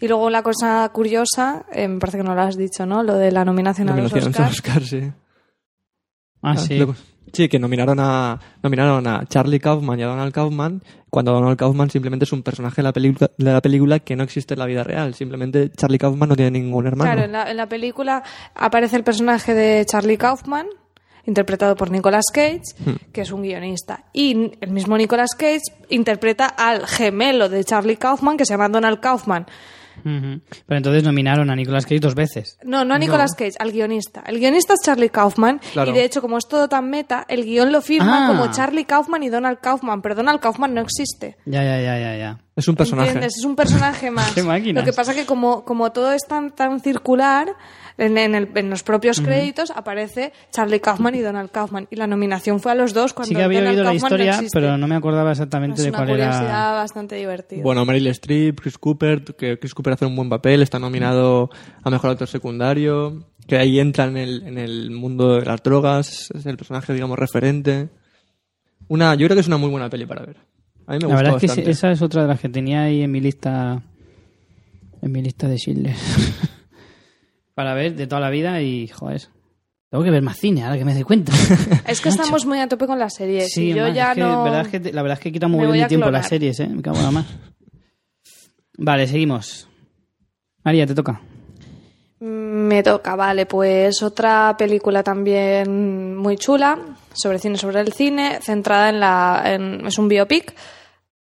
[0.00, 3.02] Y luego la cosa curiosa, eh, me parece que no lo has dicho, ¿no?
[3.02, 4.50] Lo de la nominación a los Oscars.
[4.50, 5.10] Oscar, sí.
[6.42, 6.76] Ah, sí.
[6.76, 6.94] Luego-
[7.32, 11.90] sí, que nominaron a, nominaron a Charlie Kaufman y a Donald Kaufman, cuando Donald Kaufman
[11.90, 14.66] simplemente es un personaje de la, película, de la película que no existe en la
[14.66, 15.14] vida real.
[15.14, 17.10] Simplemente Charlie Kaufman no tiene ningún hermano.
[17.10, 18.22] Claro, en la, en la película
[18.54, 20.66] aparece el personaje de Charlie Kaufman,
[21.26, 22.92] interpretado por Nicolas Cage, Hmm.
[23.12, 24.04] que es un guionista.
[24.12, 25.60] Y el mismo Nicolas Cage
[25.90, 29.46] interpreta al gemelo de Charlie Kaufman, que se llama Donald Kaufman.
[30.02, 32.58] Pero entonces nominaron a Nicolas Cage dos veces.
[32.64, 34.22] No, no a Nicolas Cage, al guionista.
[34.26, 35.90] El guionista es Charlie Kaufman Claro.
[35.90, 38.28] y de hecho, como es todo tan meta, el guion lo firma Ah.
[38.28, 41.36] como Charlie Kaufman y Donald Kaufman, pero Donald Kaufman no existe.
[41.44, 42.38] Ya, ya, ya, ya, ya.
[42.56, 43.08] Es un personaje.
[43.10, 43.34] ¿Entiendes?
[43.38, 44.32] Es un personaje más.
[44.34, 44.42] Qué.
[44.72, 47.48] Lo que pasa que como, como todo es tan, tan circular,
[47.98, 51.86] en, en el- en los propios créditos aparece Charlie Kaufman y Donald Kaufman.
[51.90, 54.10] Y la nominación fue a los dos cuando Sí que había Donald oído la Kaufman
[54.18, 56.72] no historia, pero no me acordaba exactamente Es de una cuál curiosidad era.
[56.72, 57.62] bastante divertida.
[57.62, 61.50] Bueno, Meryl Streep, Chris Cooper, que Chris Cooper hace un buen papel, está nominado
[61.82, 66.30] a Mejor Actor Secundario, que ahí entra en el, en el mundo de las drogas,
[66.34, 67.88] es el personaje, digamos, referente.
[68.88, 70.36] Una, yo creo que es una muy buena peli para ver.
[70.86, 71.70] A mí me La gustó verdad es que bastante.
[71.72, 73.82] esa es otra de las que tenía ahí en mi lista.
[75.02, 75.94] En mi lista de Schindler.
[77.58, 79.20] Para ver de toda la vida y, joder.
[79.90, 81.32] Tengo que ver más cine, ahora que me doy cuenta.
[81.88, 83.50] es que estamos muy a tope con las series.
[83.50, 84.44] Sí, y yo más, ya es que, no...
[84.44, 86.20] verdad es que te- la verdad es que quita muy bien mi tiempo clonar.
[86.20, 86.68] las series, ¿eh?
[86.68, 87.24] Me cago en la mar.
[88.76, 89.68] Vale, seguimos.
[90.62, 91.20] María, te toca.
[92.20, 96.78] Me toca, vale, pues otra película también muy chula,
[97.12, 99.42] sobre cine sobre el cine, centrada en la...
[99.46, 100.54] en- es un biopic,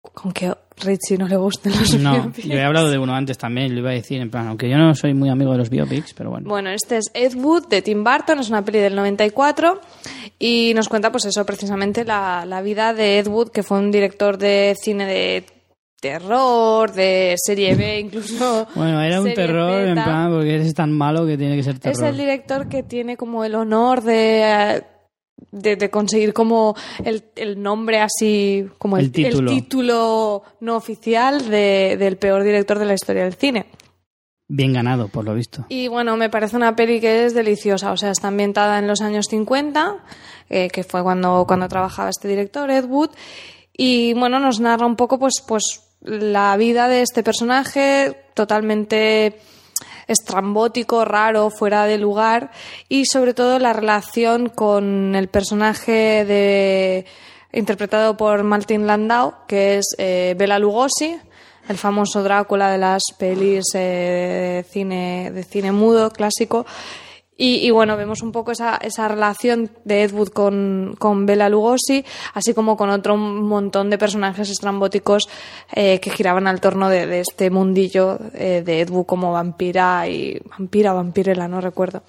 [0.02, 2.48] con que Richie no le gusten los No, biopics.
[2.48, 4.78] yo he hablado de uno antes también, lo iba a decir, en plan, aunque yo
[4.78, 6.48] no soy muy amigo de los biopics, pero bueno.
[6.50, 9.80] Bueno, este es Ed Wood de Tim Burton, es una peli del 94
[10.40, 13.92] y nos cuenta pues eso, precisamente la, la vida de Ed Wood, que fue un
[13.92, 15.46] director de cine de
[16.00, 18.68] terror, de serie B, incluso.
[18.76, 21.96] Bueno, era un terror en plan porque eres tan malo que tiene que ser terror.
[22.04, 24.82] Es el director que tiene como el honor de, eh,
[25.52, 29.52] de, de conseguir como el, el nombre así, como el, El título.
[29.52, 33.66] título no oficial de- del peor director de la historia del cine.
[34.50, 35.66] Bien ganado, por lo visto.
[35.68, 37.92] Y bueno, me parece una peli que es deliciosa.
[37.92, 39.98] O sea, está ambientada en los años 50,
[40.50, 43.10] eh, que fue cuando, cuando trabajaba este director, Ed Wood.
[43.76, 49.40] Y bueno, nos narra un poco, pues, pues, la vida de este personaje totalmente
[50.08, 52.52] estrambótico, raro, fuera de lugar.
[52.90, 57.06] Y sobre todo la relación con el personaje de
[57.54, 61.18] interpretado por Martin Landau, que es eh, Bela Lugosi,
[61.68, 66.66] el famoso Drácula de las pelis eh, de, cine, de cine mudo clásico.
[67.38, 71.50] Y, y bueno, vemos un poco esa, esa relación de Ed Wood con, con Bela
[71.50, 75.30] Lugosi, así como con otro montón de personajes estrambóticos
[75.72, 80.08] eh, que giraban al torno de, de este mundillo eh, de Ed Wood como vampira
[80.08, 82.02] y vampira, vampirela, no recuerdo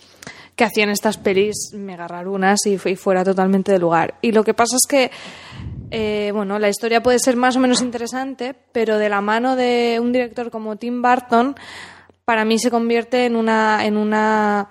[0.59, 4.15] que hacían estas pelis mega rarunas y, y fuera totalmente de lugar.
[4.21, 5.11] Y lo que pasa es que,
[5.93, 9.99] eh, bueno, la historia puede ser más o menos interesante, pero de la mano de
[10.03, 11.55] un director como Tim Burton,
[12.25, 14.69] para mí se convierte en una, en una,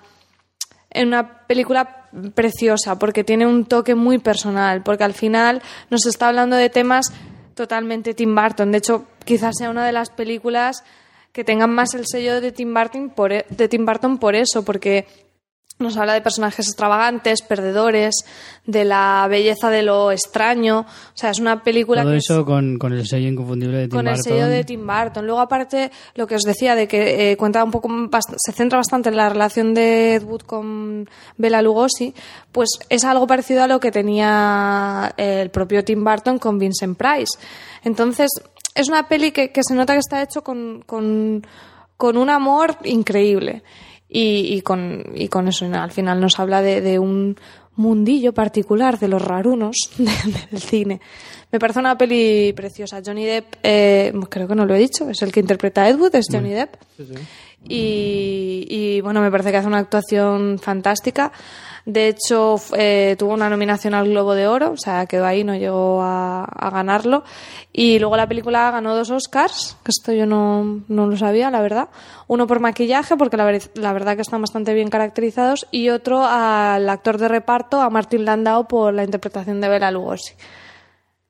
[0.90, 6.28] en una película preciosa, porque tiene un toque muy personal, porque al final nos está
[6.28, 7.12] hablando de temas
[7.54, 8.72] totalmente Tim Burton.
[8.72, 10.84] De hecho, quizás sea una de las películas
[11.32, 14.64] que tengan más el sello de Tim Burton por, e- de Tim Burton por eso,
[14.64, 15.06] porque
[15.78, 18.14] nos habla de personajes extravagantes, perdedores,
[18.66, 20.80] de la belleza de lo extraño.
[20.80, 23.88] O sea, es una película Todo que eso es con, con el sello inconfundible de
[23.88, 24.32] Tim con el Burton.
[24.32, 25.24] sello de Tim Burton.
[25.26, 27.88] Luego, aparte, lo que os decía de que eh, cuenta un poco,
[28.36, 32.14] se centra bastante en la relación de Ed Wood con Bela Lugosi,
[32.52, 36.98] pues es algo parecido a lo que tenía eh, el propio Tim Burton con Vincent
[36.98, 37.38] Price.
[37.84, 38.30] Entonces,
[38.74, 41.46] es una peli que, que se nota que está hecho con, con,
[41.96, 43.62] con un amor increíble.
[44.08, 47.36] Y, y con, y con eso, al final nos habla de, de un
[47.76, 51.00] mundillo particular de los rarunos de- del cine.
[51.52, 53.00] Me parece una peli preciosa.
[53.04, 55.96] Johnny Depp, eh, creo que no lo he dicho, es el que interpreta a Ed
[55.98, 56.74] Wood, es Johnny Depp.
[57.68, 61.32] Y, y, bueno, me parece que hace una actuación fantástica.
[61.90, 65.56] De hecho, eh, tuvo una nominación al Globo de Oro, o sea, quedó ahí, no
[65.56, 67.24] llegó a, ganarlo.
[67.72, 71.62] Y luego la película ganó dos Oscars, que esto yo no, no lo sabía, la
[71.62, 71.88] verdad.
[72.26, 76.26] Uno por maquillaje, porque la, ver- la verdad que están bastante bien caracterizados, y otro
[76.26, 80.34] al actor de reparto, a Martin Landau, por la interpretación de Bela Lugosi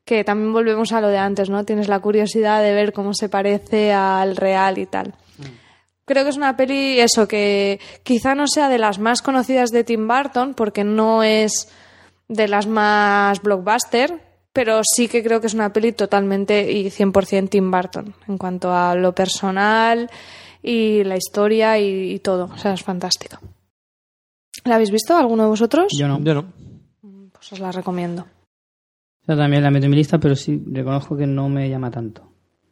[0.05, 1.65] que también volvemos a lo de antes, ¿no?
[1.65, 5.13] Tienes la curiosidad de ver cómo se parece al real y tal.
[6.09, 9.85] Creo que es una peli, eso, que quizá no sea de las más conocidas de
[9.85, 11.69] Tim Burton, porque no es
[12.27, 14.21] de las más blockbuster,
[14.53, 18.73] pero sí que creo que es una peli totalmente y 100% Tim Burton, en cuanto
[18.75, 20.11] a lo personal
[20.63, 22.47] y la historia y, y todo.
[22.47, 23.39] O sea, es fantástica.
[24.65, 25.93] ¿La habéis visto alguno de vosotros?
[25.97, 26.21] Yo no.
[26.21, 26.53] Yo no.
[27.33, 28.27] Pues os la recomiendo.
[29.27, 32.28] Yo también la meto en mi lista, pero sí reconozco que no me llama tanto.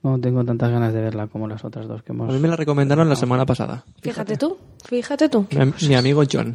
[0.06, 2.32] No tengo tantas ganas de verla como las otras dos que A hemos...
[2.32, 3.84] mí me la recomendaron la semana pasada.
[4.00, 5.48] Fíjate tú, fíjate tú.
[5.88, 6.54] Mi amigo John.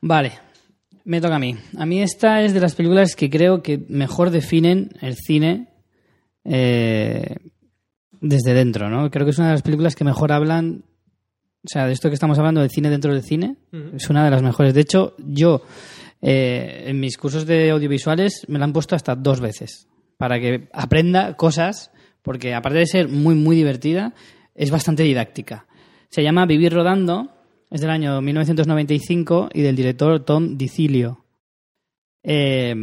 [0.00, 0.32] Vale,
[1.04, 1.54] me toca a mí.
[1.78, 5.68] A mí esta es de las películas que creo que mejor definen el cine
[6.44, 7.36] eh,
[8.20, 9.12] desde dentro, ¿no?
[9.12, 10.82] Creo que es una de las películas que mejor hablan,
[11.64, 13.58] o sea, de esto que estamos hablando del cine dentro del cine,
[13.94, 14.74] es una de las mejores.
[14.74, 15.62] De hecho, yo
[16.20, 19.86] eh, en mis cursos de audiovisuales me la han puesto hasta dos veces
[20.20, 21.90] para que aprenda cosas,
[22.20, 24.12] porque aparte de ser muy, muy divertida,
[24.54, 25.64] es bastante didáctica.
[26.10, 27.30] Se llama Vivir Rodando,
[27.70, 31.24] es del año 1995 y del director Tom DiCilio.
[32.22, 32.74] Eh,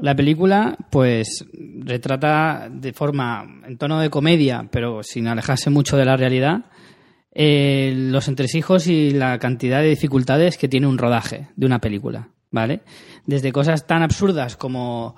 [0.00, 6.04] la película, pues, retrata de forma, en tono de comedia, pero sin alejarse mucho de
[6.04, 6.64] la realidad,
[7.30, 12.30] eh, los entresijos y la cantidad de dificultades que tiene un rodaje de una película,
[12.50, 12.80] ¿vale?
[13.24, 15.14] Desde cosas tan absurdas como,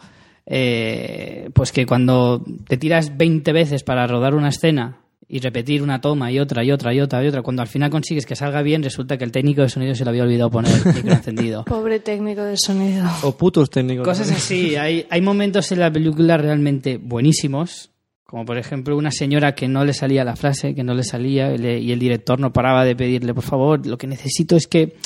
[0.47, 6.01] eh, pues que cuando te tiras 20 veces para rodar una escena y repetir una
[6.03, 8.61] toma y otra y otra y otra y otra, cuando al final consigues que salga
[8.63, 11.65] bien, resulta que el técnico de sonido se le había olvidado poner el micro encendido.
[11.65, 13.07] Pobre técnico de sonido.
[13.23, 14.07] O putos técnicos.
[14.07, 14.77] Cosas así.
[14.77, 17.91] Hay, hay momentos en la película realmente buenísimos,
[18.27, 21.55] como por ejemplo una señora que no le salía la frase, que no le salía,
[21.55, 24.67] y le- y el director no paraba de pedirle, por favor, lo que necesito es
[24.67, 24.97] que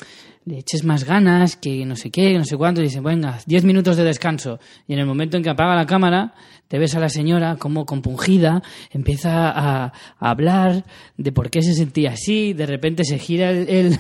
[0.49, 3.65] le eches más ganas, que no sé qué, no sé cuánto, y dice, venga, 10
[3.65, 4.59] minutos de descanso.
[4.87, 6.35] Y en el momento en que apaga la cámara,
[6.69, 10.85] te ves a la señora como compungida, empieza a, a hablar
[11.17, 13.99] de por qué se sentía así, de repente se gira el- el,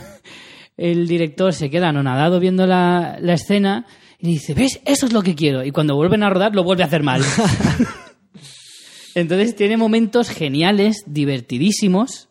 [0.76, 3.84] el director se queda anonadado viendo la, la escena
[4.18, 4.80] y dice, ¿ves?
[4.84, 5.64] Eso es lo que quiero.
[5.64, 7.22] Y cuando vuelven a rodar, lo vuelve a hacer mal.
[9.14, 12.28] Entonces tiene momentos geniales, divertidísimos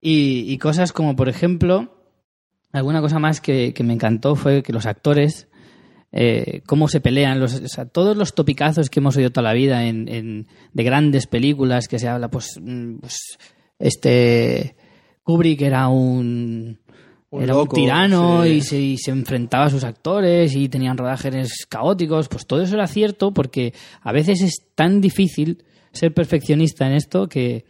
[0.00, 2.01] y, y cosas como, por ejemplo,
[2.72, 5.48] alguna cosa más que, que me encantó fue que los actores,
[6.12, 9.54] eh, cómo se pelean, los, o sea, todos los topicazos que hemos oído toda la
[9.54, 13.18] vida en, en- de grandes películas que se habla, pues, mm, pues
[13.78, 14.76] este
[15.22, 16.78] Kubrick era un,
[17.30, 18.48] Un era loco, un tirano sí.
[18.50, 22.74] y se, y se enfrentaba a sus actores y tenían rodajes caóticos, pues todo eso
[22.74, 27.64] era cierto porque a veces es tan difícil ser perfeccionista en esto que,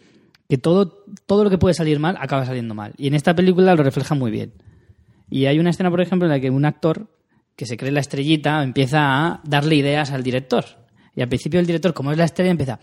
[0.49, 2.93] que todo, todo lo que puede salir mal acaba saliendo mal.
[2.97, 4.53] Y en esta película lo refleja muy bien.
[5.33, 7.09] Y hay una escena, por ejemplo, en la que un actor
[7.57, 10.65] que se cree la estrellita empieza a darle ideas al director.
[11.17, 12.79] Y al principio el director, como es la estrella, empieza...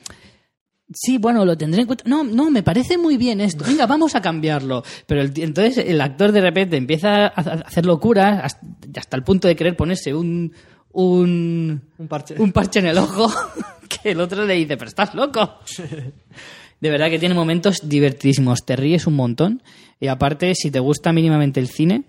[0.91, 2.03] Sí, bueno, lo tendré en cuenta.
[2.07, 3.63] No, no, me parece muy bien esto.
[3.63, 4.83] Venga, vamos a cambiarlo.
[5.05, 7.27] Pero el- entonces el actor de repente empieza a
[7.67, 8.61] hacer locuras hasta,
[8.99, 10.51] hasta el punto de querer ponerse un,
[10.91, 12.35] un, Un parche.
[12.39, 13.31] un parche en el ojo
[14.03, 15.59] que el otro le dice, pero estás loco.
[16.81, 19.61] De verdad que tiene momentos divertidísimos, te ríes un montón
[19.99, 22.05] y aparte si te gusta mínimamente el cine,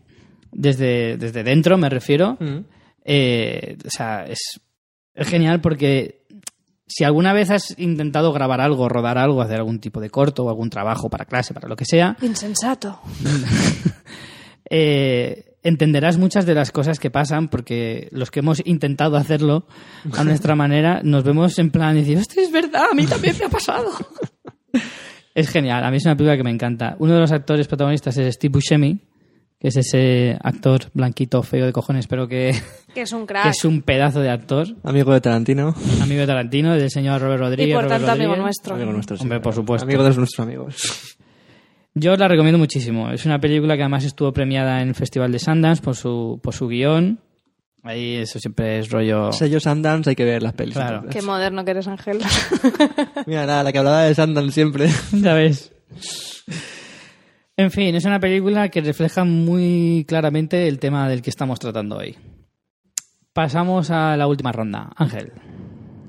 [0.52, 2.64] desde, desde dentro me refiero, Mm.
[3.04, 4.38] eh, o sea, es,
[5.14, 6.20] es genial porque
[6.86, 10.48] si alguna vez has intentado grabar algo, rodar algo, hacer algún tipo de corto o
[10.48, 13.00] algún trabajo para clase, para lo que sea, Insensato.
[14.70, 19.66] eh, entenderás muchas de las cosas que pasan porque los que hemos intentado hacerlo
[20.16, 23.36] a nuestra manera nos vemos en plan y decir, hostia, es verdad, a mí también
[23.38, 23.90] me ha pasado.
[25.34, 26.96] es genial, a mí es una película que me encanta.
[26.98, 28.98] Uno de los actores protagonistas es Steve Buscemi,
[29.60, 32.54] que es ese actor blanquito, feo de cojones, pero que,
[32.94, 33.46] Que es un que crack.
[33.46, 35.74] es un pedazo de actor, Amigo de Tarantino.
[36.02, 37.70] amigo de Tarantino, del señor Robert Rodríguez.
[37.70, 38.74] y por Robert tanto, amigo nuestro.
[38.74, 39.16] Amigo nuestro.
[39.16, 39.84] sí, Hombre, por supuesto.
[39.84, 41.16] Amigo de nuestros amigos.
[41.94, 43.10] Yo os la recomiendo muchísimo.
[43.10, 46.54] Es una película que además estuvo premiada en el Festival de Sundance por su, por
[46.54, 47.20] su guion.
[47.82, 49.32] Ahí eso siempre es rollo...
[49.32, 50.74] Sello Sundance hay que ver las pelis.
[50.74, 51.04] Claro.
[51.10, 52.18] Qué moderno que eres, Ángel.
[53.26, 54.88] Mira, nada, la que hablaba de Sundance siempre.
[55.12, 55.72] Ya ves.
[57.60, 61.98] En fin, es una película que refleja muy claramente el tema del que estamos tratando
[61.98, 62.16] hoy.
[63.34, 64.90] Pasamos a la última ronda.
[64.96, 65.30] Ángel.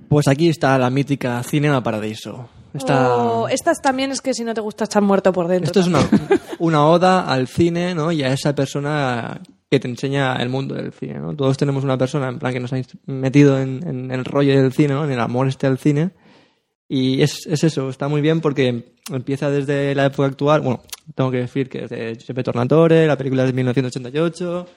[0.07, 2.47] Pues aquí está la mítica Cinema Paradiso.
[2.73, 3.17] Está...
[3.17, 5.65] O estas también es que si no te gusta estar muerto por dentro.
[5.65, 5.99] Esto es una,
[6.59, 8.13] una oda al cine, ¿no?
[8.13, 11.35] Y a esa persona que te enseña el mundo del cine, ¿no?
[11.35, 12.77] Todos tenemos una persona, en plan, que nos ha
[13.07, 15.03] metido en, en el rollo del cine, ¿no?
[15.03, 16.11] En el amor este al cine.
[16.93, 20.81] Y es, es eso, está muy bien porque empieza desde la época actual, bueno,
[21.15, 24.67] tengo que decir que es de Giuseppe Tornatore, la película es de 1988,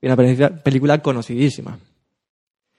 [0.00, 1.78] y una película, película conocidísima.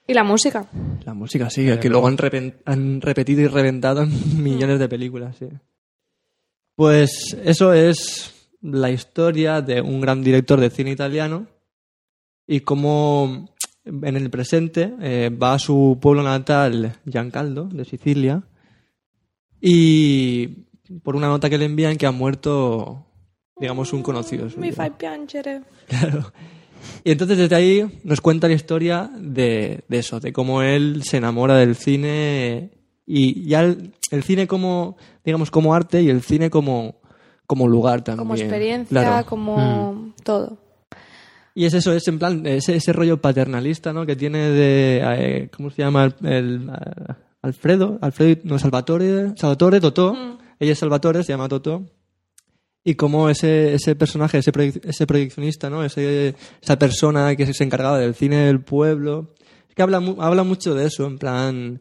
[0.08, 0.66] Y la música.
[1.04, 2.16] La música sí, que luego han,
[2.64, 5.46] han repetido y reventado en millones de películas, sí.
[6.74, 11.46] Pues eso es la historia de un gran director de cine italiano
[12.44, 13.54] y cómo
[13.84, 18.42] en el presente eh, va a su pueblo natal, Giancaldo, de Sicilia,
[19.66, 20.46] y
[21.02, 23.06] por una nota que le envían que ha muerto,
[23.58, 24.60] digamos, un conocido suyo.
[24.60, 25.62] Mi fai piangere.
[25.88, 26.32] Claro.
[27.02, 31.16] Y entonces desde ahí nos cuenta la historia de, de eso, de cómo él se
[31.16, 32.72] enamora del cine
[33.06, 37.00] y ya el, el cine como, digamos, como arte y el cine como,
[37.46, 38.28] como lugar también.
[38.28, 39.26] Como experiencia, Claro.
[39.26, 40.58] como todo.
[41.54, 44.04] Y es eso, es en plan, ese, ese rollo paternalista, ¿no?
[44.04, 46.04] Que tiene de, eh, ¿cómo se llama?
[46.22, 46.70] El, el,
[47.44, 50.38] Alfredo, Alfredo, no, Salvatore, Salvatore, Totó.
[50.58, 51.84] Ella es Salvatore, se llama Totó.
[52.82, 55.84] Y cómo ese, ese personaje, ese, proyec- ese proyeccionista, ¿no?
[55.84, 59.34] Ese, esa persona que se encargaba del cine del pueblo.
[59.68, 61.80] Es que habla, mu- habla mucho de eso, en plan...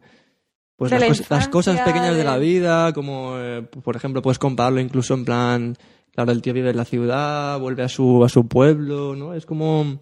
[0.76, 2.18] Pues las, la cos- las cosas pequeñas de...
[2.20, 5.78] de- la vida, como, eh, por ejemplo, puedes compararlo incluso en plan...
[6.11, 9.34] Claro, el tío vive en la ciudad, vuelve a su, a su pueblo, ¿no?
[9.34, 9.99] Es como...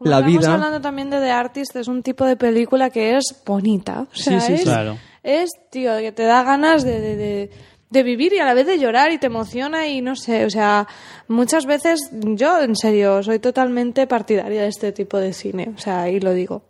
[0.00, 0.54] Como la estamos vida...
[0.54, 4.06] hablando también de The Artist, es un tipo de película que es bonita.
[4.10, 4.62] O sea, Sí, sí, es.
[4.62, 4.96] Claro.
[5.22, 7.50] es, tío, que te da ganas de, de, de-
[7.90, 10.50] de vivir y a la vez de llorar y te emociona y no sé, o
[10.50, 10.86] sea,
[11.26, 15.72] muchas veces yo, en serio, soy totalmente partidaria de este tipo de cine.
[15.76, 16.62] O sea, y lo digo.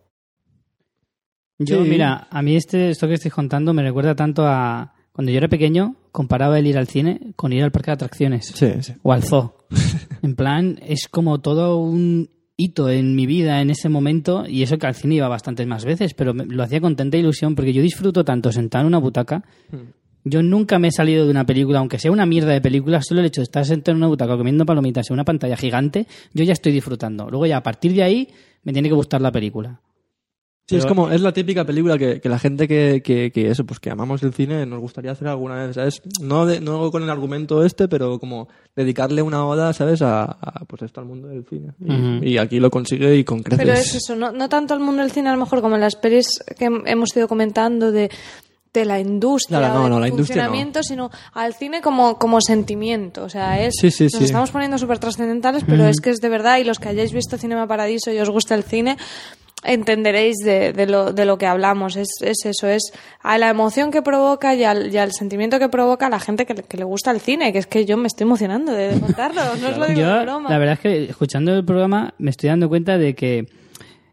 [1.59, 1.91] Yo, Sí.
[1.91, 5.49] mira, a mí este, esto que estoy contando me recuerda tanto a cuando yo era
[5.49, 8.95] pequeño, comparaba el ir al cine con ir al parque de atracciones Sí, sí.
[9.03, 9.67] o al zoo.
[10.23, 14.79] en plan, es como todo un hito en mi vida en ese momento y eso
[14.79, 17.73] que al cine iba bastantes más veces, pero me- lo hacía con tanta ilusión porque
[17.73, 19.43] yo disfruto tanto sentado en una butaca.
[20.25, 23.21] Yo nunca me he salido de una película, aunque sea una mierda de película, solo
[23.21, 26.45] el hecho de estar sentado en una butaca comiendo palomitas en una pantalla gigante, yo
[26.45, 27.31] ya estoy disfrutando.
[27.31, 28.29] Luego ya a partir de ahí
[28.63, 29.81] me tiene que gustar la película.
[30.67, 33.67] Sí, es como, es la típica película que, que la gente que, que, que eso,
[33.67, 36.01] pues que amamos el cine nos gustaría hacer alguna vez, ¿sabes?
[36.21, 38.47] No, de, no con el argumento este, pero como
[38.77, 40.01] dedicarle una oda, ¿sabes?
[40.01, 41.73] A, a, pues esto al mundo del cine.
[42.23, 43.65] Y, y aquí lo consigue y con creces.
[43.67, 45.81] Pero es eso, no, no tanto el mundo del cine a lo mejor como en
[45.81, 48.09] las pelis que hem- hemos ido comentando de,
[48.73, 50.51] de la industria Claro, no, del no, la industria no.
[50.51, 53.25] funcionamiento, sino al cine como, como sentimiento.
[53.25, 54.25] O sea, es, Sí, sí, nos sí.
[54.25, 57.37] estamos poniendo súper trascendentales, pero es que es de verdad y los que hayáis visto
[57.39, 58.97] Cinema Paradiso y os gusta el cine,
[59.63, 61.97] entenderéis de, de lo, de lo que hablamos.
[61.97, 62.93] Es, es eso, es
[63.23, 66.47] a la emoción que provoca y al, y al sentimiento que provoca a la gente
[66.47, 68.99] que, le- que le gusta el cine, que es que yo me estoy emocionando de
[69.01, 70.51] contarlo, no os lo digo de Yo, broma.
[70.51, 73.47] la verdad es que escuchando el programa me estoy dando cuenta de que,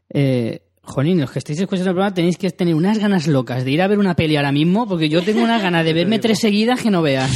[0.10, 3.72] eh, jolín, los que estáis escuchando el programa tenéis que tener unas ganas locas de
[3.72, 6.40] ir a ver una peli ahora mismo, porque yo tengo unas ganas de verme tres
[6.40, 7.32] seguidas que no veas.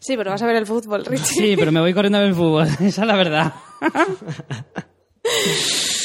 [0.00, 1.24] Sí, pero vas a ver el fútbol, Richie.
[1.24, 3.52] Sí, pero me voy corriendo a ver el fútbol, esa es la verdad.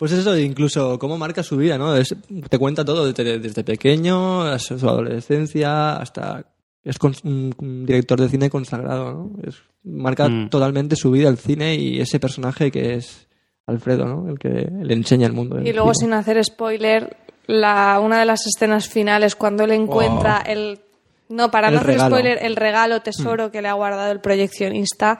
[0.00, 1.94] Pues eso, incluso cómo marca su vida, ¿no?
[1.94, 2.16] Es-
[2.48, 6.44] te cuenta todo desde, desde pequeño, a su, adolescencia, hasta...
[6.82, 9.30] Es con- un, un director de cine consagrado, ¿no?
[9.46, 10.48] Es- marca Mm.
[10.48, 13.28] totalmente su vida al cine y ese personaje que es
[13.66, 14.28] Alfredo, ¿no?
[14.30, 15.60] El que le enseña el mundo.
[15.60, 20.80] Y luego, sin hacer spoiler, la, una de las escenas finales, cuando él encuentra el.
[21.28, 22.16] No, para El no hacer regalo.
[22.16, 25.18] spoiler, el regalo tesoro que le ha guardado el proyeccionista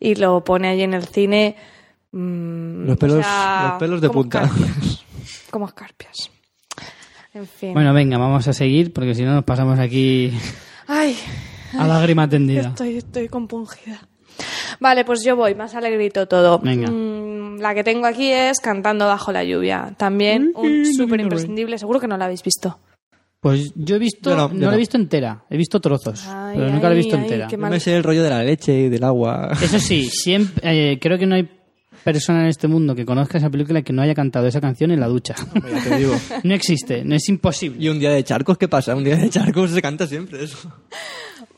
[0.00, 1.56] y lo pone allí en el cine.
[2.16, 4.42] Mm, Los pelos- o sea, los pelos de como punta.
[4.44, 5.04] escarpias.
[5.50, 6.30] como escarpias.
[7.34, 7.74] En fin.
[7.74, 10.32] Bueno, venga, vamos a seguir, porque si no nos pasamos aquí
[10.86, 11.16] Ay,
[11.78, 12.68] a lágrima tendida.
[12.68, 14.08] estoy, estoy compungida.
[14.80, 16.58] Vale, pues yo voy, más alegrito todo.
[16.58, 16.90] Venga.
[16.90, 19.94] Mm, la que tengo aquí es Cantando bajo la lluvia.
[19.98, 21.78] También un súper imprescindible.
[21.78, 22.78] Seguro que no la habéis visto.
[23.40, 24.72] Pues yo he visto, Yo no, no, yo la no.
[24.72, 27.48] he visto entera, he visto trozos, Ay, pero nunca la he ay, visto ay, entera.
[27.58, 27.70] mal.
[27.70, 29.52] me sé el rollo de la leche y del agua.
[29.62, 31.48] Eso sí, siempre, eh, creo que no hay
[32.06, 35.00] persona en este mundo que conozca esa película que no haya cantado esa canción en
[35.00, 35.34] la ducha.
[35.54, 36.14] Ya te digo.
[36.44, 37.84] No existe, no es imposible.
[37.84, 38.94] ¿Y un día de charcos qué pasa?
[38.94, 40.70] Un día de charcos se canta siempre eso.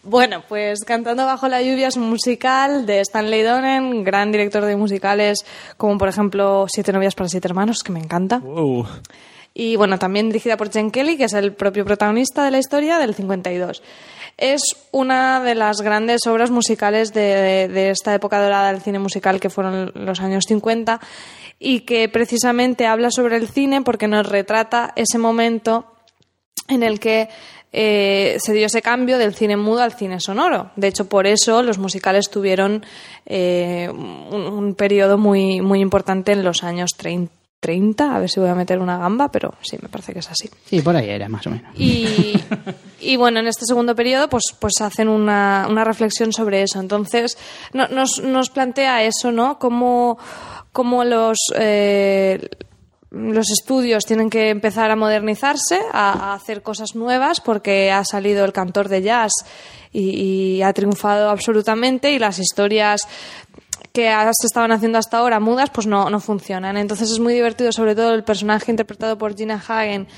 [0.02, 4.74] Bueno, pues Cantando bajo la lluvia es un musical de Stanley Donen, gran director de
[4.76, 5.44] musicales
[5.76, 8.38] como por ejemplo Siete novias para siete hermanos, que me encanta.
[8.38, 8.86] Wow.
[9.52, 12.98] Y bueno, también dirigida por Jen Kelly, que es el propio protagonista de la historia
[12.98, 13.82] del 52.
[14.38, 14.62] Es
[14.92, 19.90] una de las grandes obras musicales de, esta época dorada del cine musical que fueron
[19.94, 21.00] los años 50
[21.58, 25.86] y que precisamente habla sobre el cine porque nos retrata ese momento
[26.68, 27.28] en el que
[27.72, 30.70] eh, se dio ese cambio del cine mudo al cine sonoro.
[30.76, 32.86] De hecho, por eso los musicales tuvieron
[33.26, 38.38] eh, un, un periodo muy, muy importante en los años 30, 30, a ver si
[38.38, 40.48] voy a meter una gamba, pero sí, me parece que es así.
[40.66, 41.72] Sí, por ahí era, más o menos.
[41.76, 42.34] Y,
[43.00, 46.78] y bueno, en este segundo periodo, pues, pues hacen una, una reflexión sobre eso.
[46.80, 47.36] Entonces,
[47.72, 49.58] no- nos, nos plantea eso, ¿no?
[49.58, 50.18] Cómo,
[50.72, 52.48] cómo los, eh,
[53.10, 58.44] los estudios tienen que empezar a modernizarse, a, a hacer cosas nuevas, porque ha salido
[58.44, 59.32] el cantor de jazz
[59.92, 60.10] y,
[60.58, 63.00] y ha triunfado absolutamente, y las historias
[63.92, 64.08] que
[64.38, 66.76] se estaban haciendo hasta ahora mudas, pues no, no funcionan.
[66.76, 70.08] Entonces es muy divertido, sobre todo el personaje interpretado por Gina Hagen,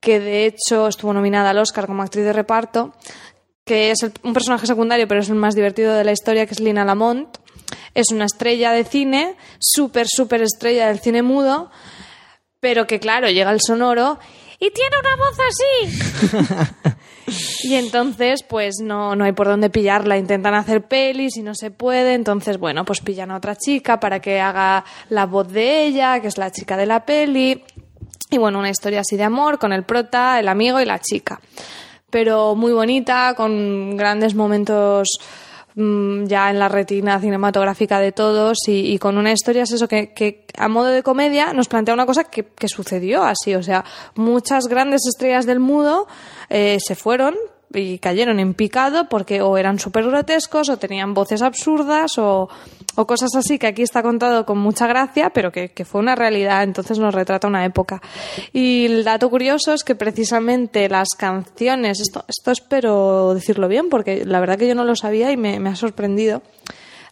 [0.00, 2.92] que de hecho estuvo nominada al Oscar como actriz de reparto,
[3.64, 6.54] que es el- un personaje secundario, pero es el más divertido de la historia, que
[6.54, 7.36] es Lina Lamont.
[7.94, 11.70] Es una estrella de cine, súper, súper estrella del cine mudo,
[12.60, 14.18] pero que claro, llega el sonoro
[14.58, 16.94] y tiene una voz así.
[17.62, 20.18] y entonces, pues no, no hay por dónde pillarla.
[20.18, 22.14] Intentan hacer pelis y no se puede.
[22.14, 26.28] Entonces, bueno, pues pillan a otra chica para que haga la voz de ella, que
[26.28, 27.62] es la chica de la peli.
[28.30, 31.40] Y bueno, una historia así de amor con el prota, el amigo y la chica.
[32.10, 35.08] Pero muy bonita, con grandes momentos
[35.74, 39.88] mm, ya en la retina cinematográfica de todos y, y con una historia es eso
[39.88, 43.62] que, que a modo de comedia nos plantea una cosa que, que sucedió así, o
[43.62, 46.06] sea, muchas grandes estrellas del mudo
[46.48, 47.34] eh, se fueron
[47.72, 52.48] y cayeron en picado porque o eran súper grotescos o tenían voces absurdas o,
[52.96, 56.16] o cosas así que aquí está contado con mucha gracia pero que, que fue una
[56.16, 58.00] realidad entonces nos retrata una época.
[58.52, 64.24] Y el dato curioso es que precisamente las canciones esto, esto espero decirlo bien porque
[64.24, 66.42] la verdad que yo no lo sabía y me, me ha sorprendido.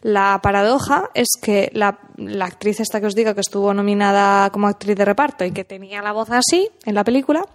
[0.01, 4.67] La paradoja es que la, la actriz esta que os digo que estuvo nominada como
[4.67, 7.45] actriz de reparto y que tenía la voz así en la película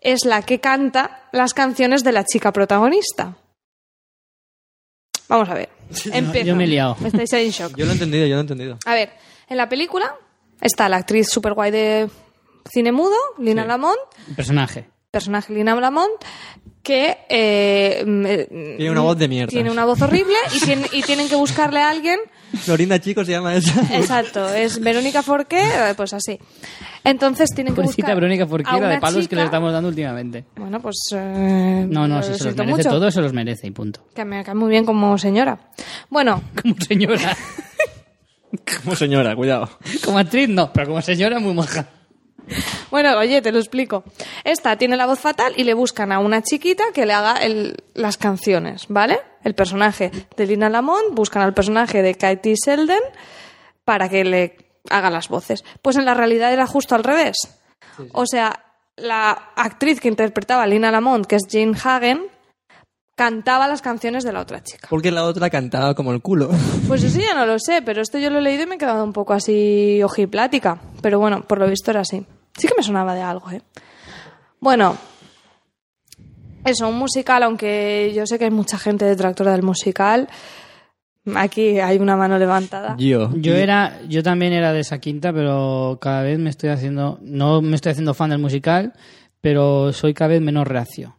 [0.00, 3.36] es la que canta las canciones de la chica protagonista.
[5.28, 5.68] Vamos a ver.
[6.12, 6.46] Empiezo.
[6.46, 6.96] yo me he liado.
[7.04, 7.76] Estáis ahí en shock.
[7.76, 8.78] Yo lo he entendido, yo lo he entendido.
[8.86, 9.12] A ver,
[9.48, 10.14] en la película
[10.60, 12.10] está la actriz super guay de
[12.72, 13.68] cine mudo, Lina Sí.
[13.68, 13.98] Lamont,
[14.28, 14.88] El personaje.
[15.10, 16.12] personaje Lina Lamont,
[16.90, 19.50] que eh, mm, Tiene una voz de mierda.
[19.50, 22.18] Tiene una voz horrible y, tiene- y tienen que buscarle a alguien
[22.64, 23.80] Florinda Chico se llama esa.
[23.96, 26.36] Exacto, es Verónica Forqué, eh, pues así.
[27.04, 29.72] Entonces tienen que Pobrecita buscar Verónica a Forquera de una palos que chica- le estamos
[29.72, 30.44] dando últimamente.
[30.56, 33.32] Bueno, pues eh, No, no, lo si se los siento merece mucho, todo, se los
[33.32, 34.04] merece y punto.
[34.14, 35.60] Que me cae muy bien como señora.
[36.08, 37.36] Bueno, Como señora.
[38.82, 39.70] Como señora, cuidado.
[40.04, 41.86] Como actriz no, pero como señora muy moja.
[42.90, 44.04] bueno, oye, te lo explico.
[44.44, 47.76] Esta tiene la voz fatal y le buscan a una chiquita que le haga el-
[47.94, 49.20] las canciones, ¿vale?
[49.44, 53.00] El personaje de Lina Lamont, buscan al personaje de Katie Selden
[53.84, 54.56] para que le
[54.90, 55.64] haga las voces.
[55.82, 57.36] Pues en la realidad era justo al revés.
[58.12, 58.64] O sea,
[58.96, 62.26] la actriz que interpretaba a Lina Lamont, que es Jane Hagen,
[63.16, 64.86] cantaba las canciones de la otra chica.
[64.88, 66.50] Porque la otra cantaba como el culo.
[66.88, 68.78] Pues eso ya no lo sé, pero esto yo lo he leído y me he
[68.78, 70.80] quedado un poco así ojiplática.
[71.02, 72.26] Pero bueno, por lo visto era así.
[72.56, 73.62] Sí que me sonaba de algo, ¿eh?
[74.60, 74.96] Bueno,
[76.64, 80.28] eso, un musical, aunque yo sé que hay mucha gente detractora del musical.
[81.36, 82.96] Aquí hay una mano levantada.
[82.98, 83.30] Yo.
[83.36, 87.62] Yo era, yo también era de esa quinta, pero cada vez me estoy haciendo, no
[87.62, 88.92] me estoy haciendo fan del musical,
[89.40, 91.16] pero soy cada vez menos reacio.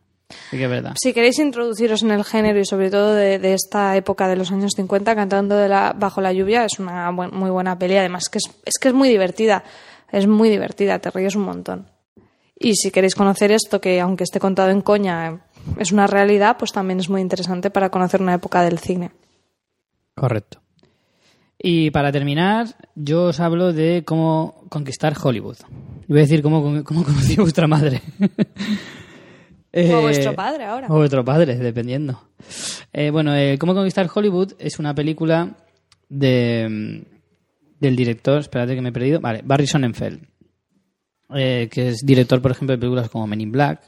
[0.49, 0.93] Sí que es verdad.
[1.01, 4.51] Si queréis introduciros en el género y sobre todo de, de esta época de los
[4.51, 7.97] años 50, Cantando de la, bajo la lluvia es una buen- muy buena peli.
[7.97, 9.63] Además, que es, es que es muy divertida.
[10.12, 11.88] Es muy divertida, te ríes un montón.
[12.57, 15.41] Y si queréis conocer esto, que aunque esté contado en coña,
[15.78, 19.12] es una realidad, pues también es muy interesante para conocer una época del cine.
[20.16, 20.59] Correcto.
[21.57, 25.57] Y para terminar, yo os hablo de cómo conquistar Hollywood.
[26.07, 28.01] Voy a decir cómo, cómo conocí a vuestra madre.
[29.74, 30.88] Eh, O vuestro padre ahora.
[30.89, 32.22] O vuestro padre, dependiendo.
[32.91, 35.55] Eh, bueno, eh, Cómo conquistar Hollywood es una película
[36.09, 37.05] de,
[37.82, 40.21] del director, espérate que me he perdido, vale, Barry Sonnenfeld,
[41.34, 43.82] eh, que es director, por ejemplo, de películas como Men in Black.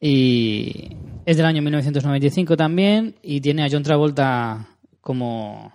[0.00, 0.96] Y
[1.26, 4.68] es del año 1995 también y tiene a John Travolta
[5.00, 5.72] como,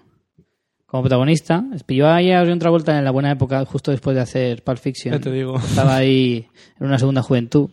[0.85, 1.63] como protagonista.
[1.85, 5.13] Pilló ahí a John Travolta en la buena época, justo después de hacer Pulp Fiction.
[5.13, 5.57] Ya te digo.
[5.57, 6.47] Estaba ahí
[6.79, 7.69] en una segunda juventud.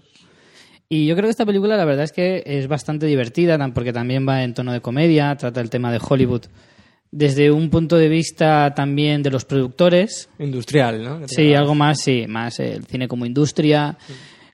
[0.88, 4.28] Y yo creo que esta película la verdad es que es bastante divertida, porque también
[4.28, 6.42] va en tono de comedia, trata el tema de Hollywood
[7.16, 10.28] desde un punto de vista también de los productores.
[10.40, 11.28] Industrial, ¿no?
[11.28, 13.96] Sí, algo más, sí, más el cine como industria.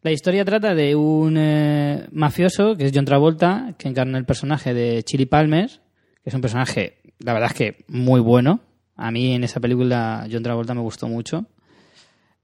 [0.03, 4.75] La historia trata de un eh, mafioso, que es John Travolta, que encarna el personaje
[4.75, 5.71] de Chili Palmer,
[6.23, 8.61] que es un personaje, la verdad es que muy bueno.
[8.95, 11.47] A mí en esa película John Travolta me gustó mucho.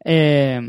[0.02, 0.60] Eh,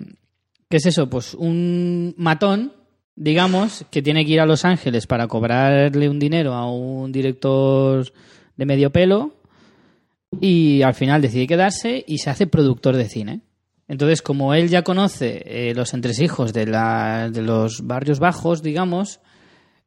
[0.70, 1.10] ¿Qué es eso?
[1.10, 2.74] Pues un matón
[3.16, 8.06] digamos que tiene que ir a Los Ángeles para cobrarle un dinero a un director
[8.58, 9.37] de medio pelo
[10.40, 13.42] y al final decide quedarse y se hace productor de cine.
[13.88, 19.22] Entonces, como él ya conoce eh, los entresijos de, la, de los barrios bajos, digamos,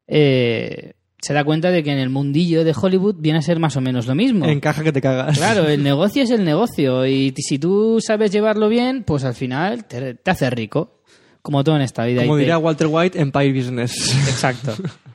[0.08, 3.76] eh, se da cuenta de que en el mundillo de Hollywood viene a ser más
[3.76, 4.46] o menos lo mismo.
[4.46, 5.36] Encaja que te cagas.
[5.36, 9.84] Claro, el negocio es el negocio y si tú sabes llevarlo bien, pues al final
[9.84, 11.02] te, te hace rico,
[11.42, 12.22] como todo en esta vida.
[12.22, 14.16] Como Y te- diría Walter White, Empire Business.
[14.28, 14.74] Exacto.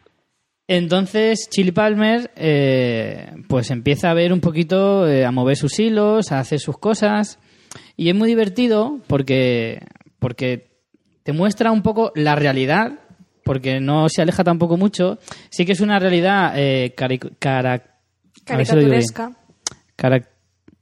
[0.67, 6.31] Entonces, Chili Palmer, eh, pues empieza a ver un poquito, eh, a mover sus hilos,
[6.31, 7.37] a hacer sus cosas.
[7.95, 9.79] Y es muy divertido porque,
[10.19, 10.71] porque
[11.23, 12.93] te muestra un poco la realidad,
[13.43, 15.19] porque no se aleja tampoco mucho.
[15.49, 17.83] Sí que es una realidad eh, cari- cara-.
[18.43, 19.31] Caricaturesca.
[19.95, 20.27] Cara-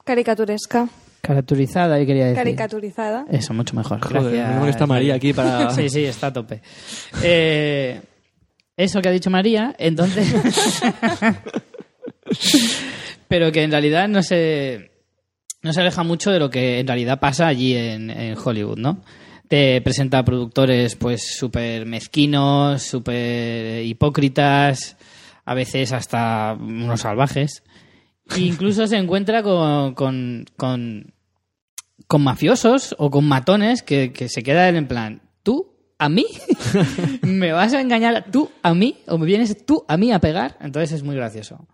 [0.06, 0.88] Caricaturesca.
[1.22, 2.38] caracterizada, yo quería decir.
[2.38, 3.26] Caricaturizada.
[3.30, 4.02] Eso, mucho mejor.
[4.02, 4.64] Joder, Gracias.
[4.64, 5.70] que está María aquí para...
[5.76, 6.62] Sí, sí, está a tope.
[7.22, 8.02] Eh,
[8.76, 10.34] eso que ha dicho María, entonces.
[13.28, 14.92] Pero que en realidad no se.
[15.62, 19.02] No se aleja mucho de lo que en realidad pasa allí en, Hollywood, ¿no?
[19.48, 24.98] Te presenta productores, pues, súper mezquinos, súper hipócritas,
[25.46, 27.64] a veces hasta unos salvajes.
[28.36, 31.14] E incluso se encuentra con, con, con,
[32.08, 35.73] con mafiosos o con matones que, que se quedan en plan, ¿tú?
[35.98, 36.26] ¿A mí?
[37.22, 38.98] ¿Me vas a engañar tú a mí?
[39.08, 40.58] ¿O me vienes tú a mí a pegar?
[40.60, 41.68] Entonces es muy gracioso.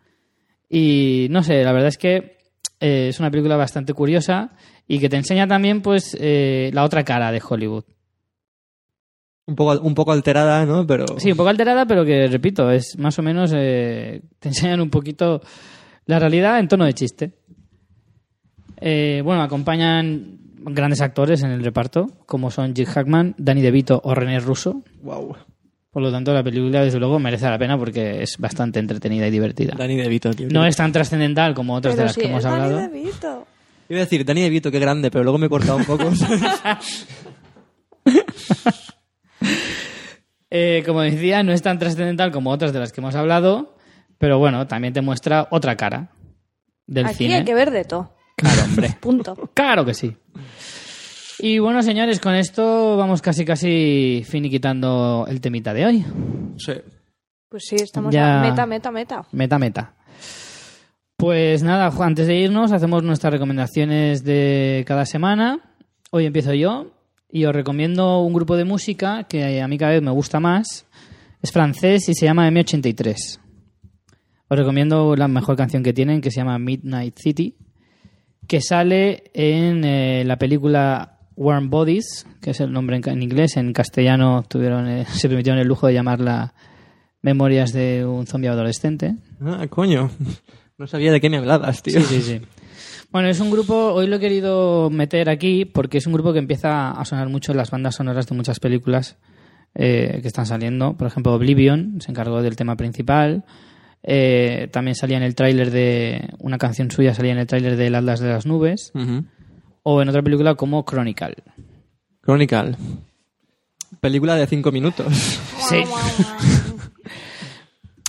[0.70, 2.38] Y no sé, la verdad es que
[2.80, 4.52] eh, es una película bastante curiosa
[4.88, 7.86] y que te enseña también pues eh, la otra cara de Hollywood.
[9.48, 10.86] Un poco, un poco alterada, ¿no?
[10.86, 11.06] Pero...
[11.18, 13.52] Sí, un poco alterada, pero que, repito, es más o menos...
[13.56, 15.42] eh, te enseñan un poquito
[16.06, 17.34] la realidad en tono de chiste.
[18.80, 24.14] Eh, bueno, acompañan grandes actores en el reparto, como son Jim Hackman, Danny DeVito o
[24.14, 24.82] René Russo.
[25.02, 25.36] Wow.
[25.92, 29.32] Por lo tanto, la película, desde luego, merece la pena porque es bastante entretenida y
[29.32, 29.74] divertida.
[29.76, 30.48] Danny DeVito, tío.
[30.52, 32.82] No es tan trascendental como otras de las sí, que hemos es Danny hablado.
[32.90, 33.48] DeVito.
[33.90, 36.12] Iba a decir, Danny DeVito, qué grande, pero luego me he cortado un poco.
[40.52, 43.76] Eh, como decía, no es tan trascendental como otras de las que hemos hablado,
[44.18, 46.10] pero bueno, también te muestra otra cara
[46.88, 47.36] del Aquí cine.
[47.36, 48.16] hay que ver de todo.
[48.36, 48.98] Claro, hombre.
[49.00, 49.36] Punto.
[49.54, 50.16] Claro que sí.
[51.40, 56.06] Y bueno, señores, con esto vamos casi casi finiquitando el temita de hoy.
[56.58, 56.74] sí.
[57.50, 58.42] Pues sí, estamos Ya.
[58.44, 59.26] a meta, meta, meta.
[59.32, 59.94] Meta, meta.
[61.18, 65.60] Pues nada, antes de irnos, hacemos nuestras recomendaciones de cada semana.
[66.12, 66.92] Hoy empiezo yo
[67.28, 70.86] y os recomiendo un grupo de música que a mí cada vez me gusta más.
[71.42, 73.40] Es francés y se llama M83.
[74.48, 77.58] Os recomiendo la mejor canción que tienen, que se llama Midnight City,
[78.48, 83.56] que sale en eh, la película Warm Bodies, que es el nombre en, inglés.
[83.56, 86.54] En castellano tuvieron, eh, se permitieron el lujo de llamarla
[87.22, 89.16] Memorias de un zombie adolescente.
[89.42, 90.12] Ah, coño.
[90.78, 92.00] No sabía de qué me hablabas, tío.
[92.00, 92.42] Sí, sí, sí.
[93.12, 96.40] Bueno, es un grupo, hoy lo he querido meter aquí porque es un grupo que
[96.40, 99.18] empieza a sonar mucho en las bandas sonoras de muchas películas
[99.76, 100.96] eh, que están saliendo.
[100.96, 103.44] Por ejemplo, Oblivion se encargó del tema principal.
[104.04, 106.30] Eh, también salía en el tráiler de...
[106.40, 108.94] Una canción suya salía en el tráiler de El Atlas de las Nubes.
[108.96, 109.26] Ujú.
[109.92, 111.34] O en otra película como Chronicle.
[112.24, 112.76] Chronicle.
[114.00, 115.08] Película de cinco minutos.
[115.70, 115.84] Sí.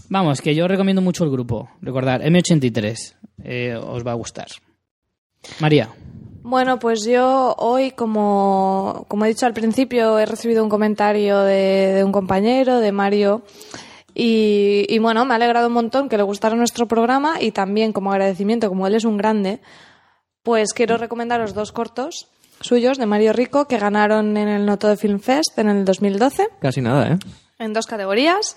[0.09, 1.71] Vamos, que yo recomiendo mucho el grupo.
[1.81, 3.15] Recordar, M83.
[3.45, 4.49] eh, os va a gustar.
[5.59, 5.89] María.
[6.43, 11.93] Bueno, pues yo hoy, como, como he dicho al principio, he recibido un comentario de,
[11.95, 13.43] de un compañero, de Mario,
[14.15, 17.93] y, y bueno, me ha alegrado un montón que le gustara nuestro programa y también
[17.93, 19.61] como agradecimiento, como él es un grande,
[20.43, 22.29] pues quiero recomendaros dos cortos
[22.61, 26.49] suyos de Mario Rico que ganaron en el Noto de Film Fest en el 2012
[26.61, 27.19] Casi nada, ¿eh?
[27.59, 28.57] en dos categorías.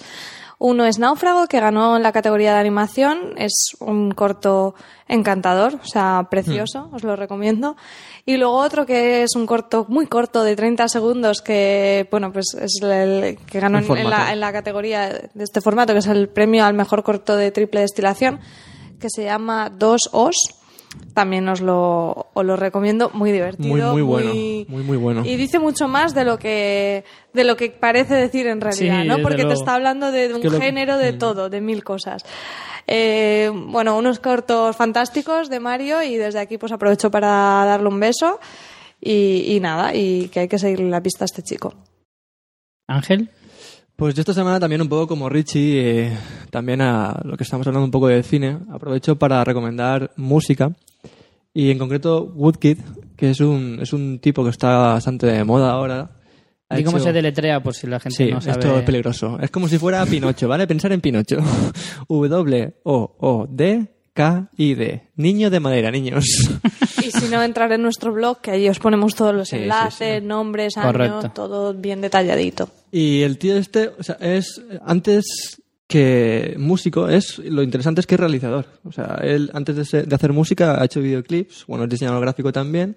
[0.60, 3.34] Uno es Náufrago, que ganó en la categoría de animación.
[3.38, 4.76] Es un corto
[5.10, 7.76] encantador, o sea, precioso, os lo recomiendo.
[8.26, 12.56] Y luego otro que es un corto muy corto de 30 segundos, que, bueno, pues
[12.58, 16.30] es el que ganó en, la, en la categoría de este formato, que es el
[16.30, 18.40] premio al mejor corto de triple destilación,
[19.02, 20.63] que se llama Dos Os.
[21.14, 23.70] También os lo, os lo recomiendo, muy divertido.
[23.70, 24.34] Muy, muy bueno.
[24.68, 25.24] Muy, muy bueno.
[25.26, 27.04] Y dice mucho más de lo que,
[27.34, 29.20] de lo que parece decir en realidad, Sí, ¿no?
[29.20, 32.24] Porque te está hablando de, de un que lo- género de todo, de mil cosas.
[32.88, 37.30] Eh, bueno, unos cortos fantásticos de Mario y desde aquí pues aprovecho para
[37.66, 38.40] darle un beso
[39.00, 41.74] y, y nada, y que hay que seguirle la pista a este chico.
[42.88, 43.30] Ángel.
[44.04, 46.12] Pues yo esta semana también un poco como Richie, eh,
[46.50, 50.74] también a lo que estamos hablando un poco del cine, aprovecho para recomendar música
[51.54, 52.80] y en concreto Woodkid,
[53.16, 56.12] que es un, es un tipo que está bastante de moda ahora.
[56.68, 58.60] ha ¿Y cómo hecho- se deletrea por si la gente Sí, no sabe?
[58.60, 59.40] esto es peligroso.
[59.40, 60.68] Es como si fuera Pinocho, ¿vale?
[60.68, 61.38] Pensar en Pinocho.
[63.64, 65.02] W-O-O-D-K-I-D.
[65.16, 66.26] Niño de madera, niños.
[67.02, 70.20] Y si no, entrar en nuestro blog, que ahí os ponemos todos los sí, enlaces,
[70.20, 70.28] sí.
[70.28, 71.30] nombres, años, Correcto.
[71.34, 72.68] todo bien detalladito.
[72.96, 75.26] Y el tío este, o sea, es antes
[75.88, 78.68] que músico, es lo interesante es que es realizador.
[78.84, 82.52] O sea, él antes de, de hacer música ha hecho videoclips, bueno, es diseñador gráfico
[82.52, 82.96] también.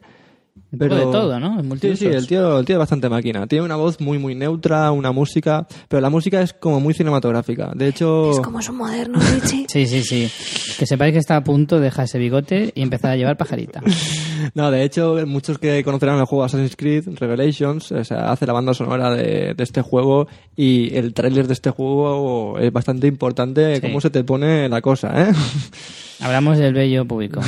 [0.72, 1.60] Un poco de todo, ¿no?
[1.60, 3.46] En Sí, sí, el tío, el tío es bastante máquina.
[3.46, 7.70] Tiene una voz muy, muy neutra, una música, pero la música es como muy cinematográfica.
[7.74, 9.66] De hecho, Es como son modernos, Richie.
[9.76, 10.30] Sí, sí, sí.
[10.78, 13.80] Que sepáis que está a punto de dejar ese bigote y empezar a llevar pajarita.
[14.54, 18.52] no, de hecho, muchos que conocerán el juego Assassin's Creed Revelations, o sea, hace la
[18.52, 20.26] banda sonora de, de este juego
[20.56, 23.80] y el tráiler de este juego es bastante importante Sí.
[23.82, 25.32] cómo se te pone la cosa, ¿eh?
[26.20, 27.40] Hablamos del bello público.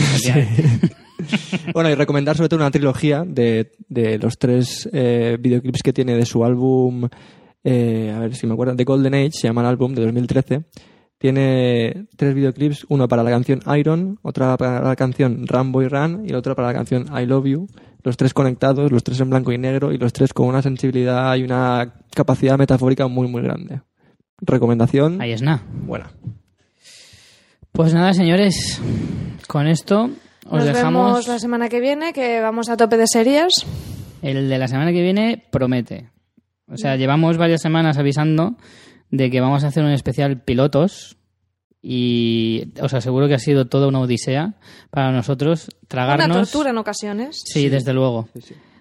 [1.72, 6.14] Bueno, y recomendar sobre todo una trilogía de, de los tres eh, videoclips que tiene
[6.16, 7.08] de su álbum,
[7.64, 10.64] eh, a ver si me acuerdo, The Golden Age, se llama el álbum, de 2013.
[11.18, 16.22] Tiene tres videoclips, uno para la canción Iron, otra para la canción Run Boy Run
[16.24, 17.66] y el otro para la canción I Love You.
[18.04, 21.34] Los tres conectados, los tres en blanco y negro y los tres con una sensibilidad
[21.34, 23.82] y una capacidad metafórica muy, muy grande.
[24.40, 25.64] Recomendación Ahí es nada.
[25.84, 26.12] buena.
[27.72, 28.80] Pues nada, señores.
[29.48, 30.10] Con esto
[30.48, 31.06] os Nos dejamos.
[31.12, 33.52] vemos la semana que viene, que vamos a tope de series.
[34.22, 36.10] El de la semana que viene promete.
[36.70, 38.56] O sea, llevamos varias semanas avisando
[39.10, 41.16] de que vamos a hacer un especial pilotos
[41.80, 44.54] y os aseguro que ha sido toda una odisea
[44.90, 46.26] para nosotros tragarnos.
[46.26, 47.40] Una tortura en ocasiones.
[47.44, 48.28] Sí, desde luego.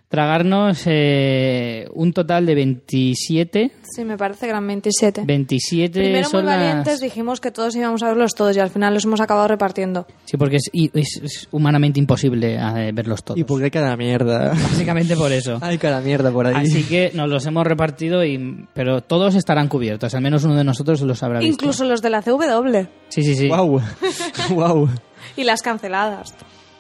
[0.10, 3.72] Tragarnos eh, un total de 27.
[3.84, 5.24] Sí, me parece que eran 27.
[5.26, 8.70] 27 Primero muy son las- valientes dijimos que todos íbamos a verlos todos y al
[8.70, 10.08] final los hemos acabado repartiendo.
[10.24, 13.38] Sí, porque es, y- es- es humanamente imposible eh, verlos todos.
[13.38, 14.50] Y porque hay cada mierda.
[14.54, 15.58] Básicamente por eso.
[15.62, 16.56] Hay cada mierda por ahí.
[16.56, 20.14] Así que nos los hemos repartido, y, pero todos estarán cubiertos.
[20.16, 21.54] Al menos uno de nosotros los habrá visto.
[21.54, 23.50] Incluso los de la CW Sí, sí, sí.
[23.50, 23.82] Wow.
[24.52, 24.90] wow.
[25.36, 26.34] y las canceladas.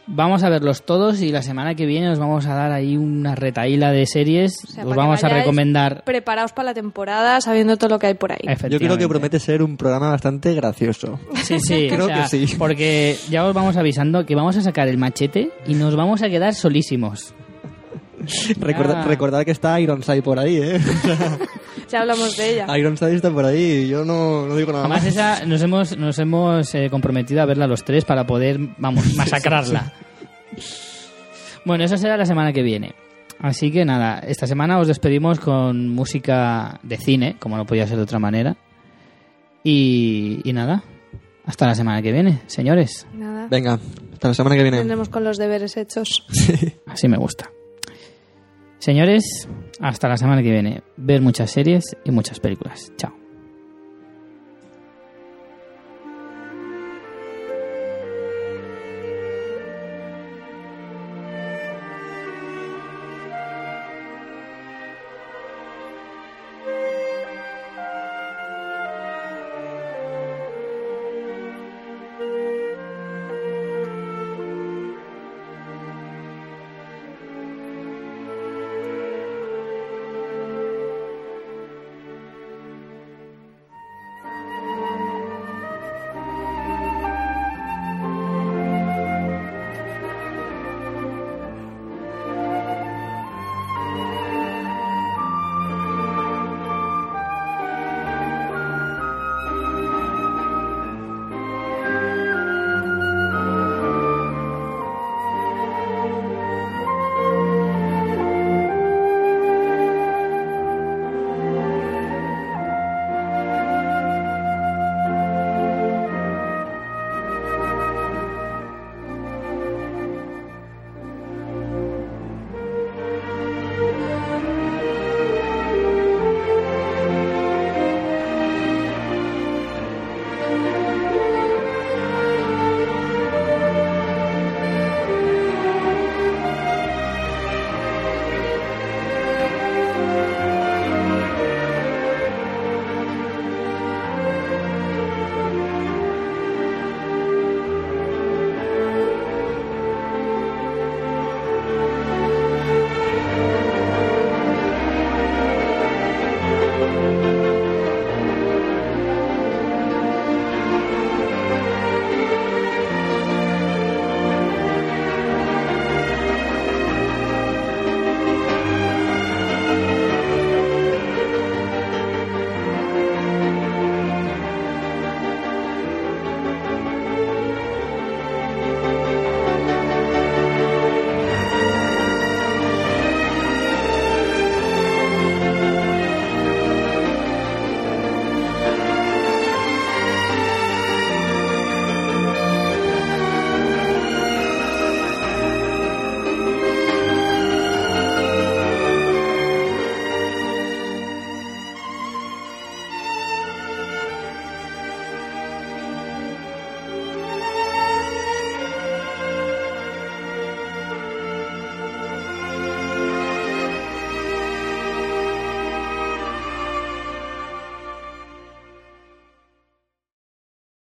[0.07, 3.35] Vamos a verlos todos y la semana que viene os vamos a dar ahí una
[3.35, 4.55] retaíla de series.
[4.63, 6.03] O sea, os vamos a recomendar.
[6.05, 8.39] Preparaos para la temporada sabiendo todo lo que hay por ahí.
[8.69, 11.19] Yo creo que promete ser un programa bastante gracioso.
[11.43, 12.55] Sí, sí, Creo o sea, que sí.
[12.57, 16.29] Porque ya os vamos avisando que vamos a sacar el machete y nos vamos a
[16.29, 17.34] quedar solísimos.
[18.60, 20.80] Recordad que está Ironside por ahí, ¿eh?
[21.89, 22.77] Ya hablamos de ella.
[22.77, 25.14] Ironside está por ahí y yo no, no digo nada Además, más.
[25.14, 29.94] esa nos hemos, nos hemos eh, comprometido a verla los tres para poder, vamos, masacrarla.
[31.64, 32.94] Bueno, eso será la semana que viene.
[33.39, 37.98] Así que nada, esta semana os despedimos con música de cine, como no podía ser
[37.98, 38.57] de otra manera.
[39.64, 40.84] Y, y nada,
[41.45, 43.07] hasta la semana que viene, señores.
[43.14, 43.48] Nada.
[43.49, 43.80] Venga,
[44.14, 44.80] hasta la semana que viene.
[44.80, 46.26] Tendremos con los deberes hechos.
[46.88, 47.49] Así me gusta.
[48.80, 49.48] Señores,
[49.80, 50.82] hasta la semana que viene.
[50.98, 52.91] Ver muchas series y muchas películas.
[52.98, 53.16] Chao.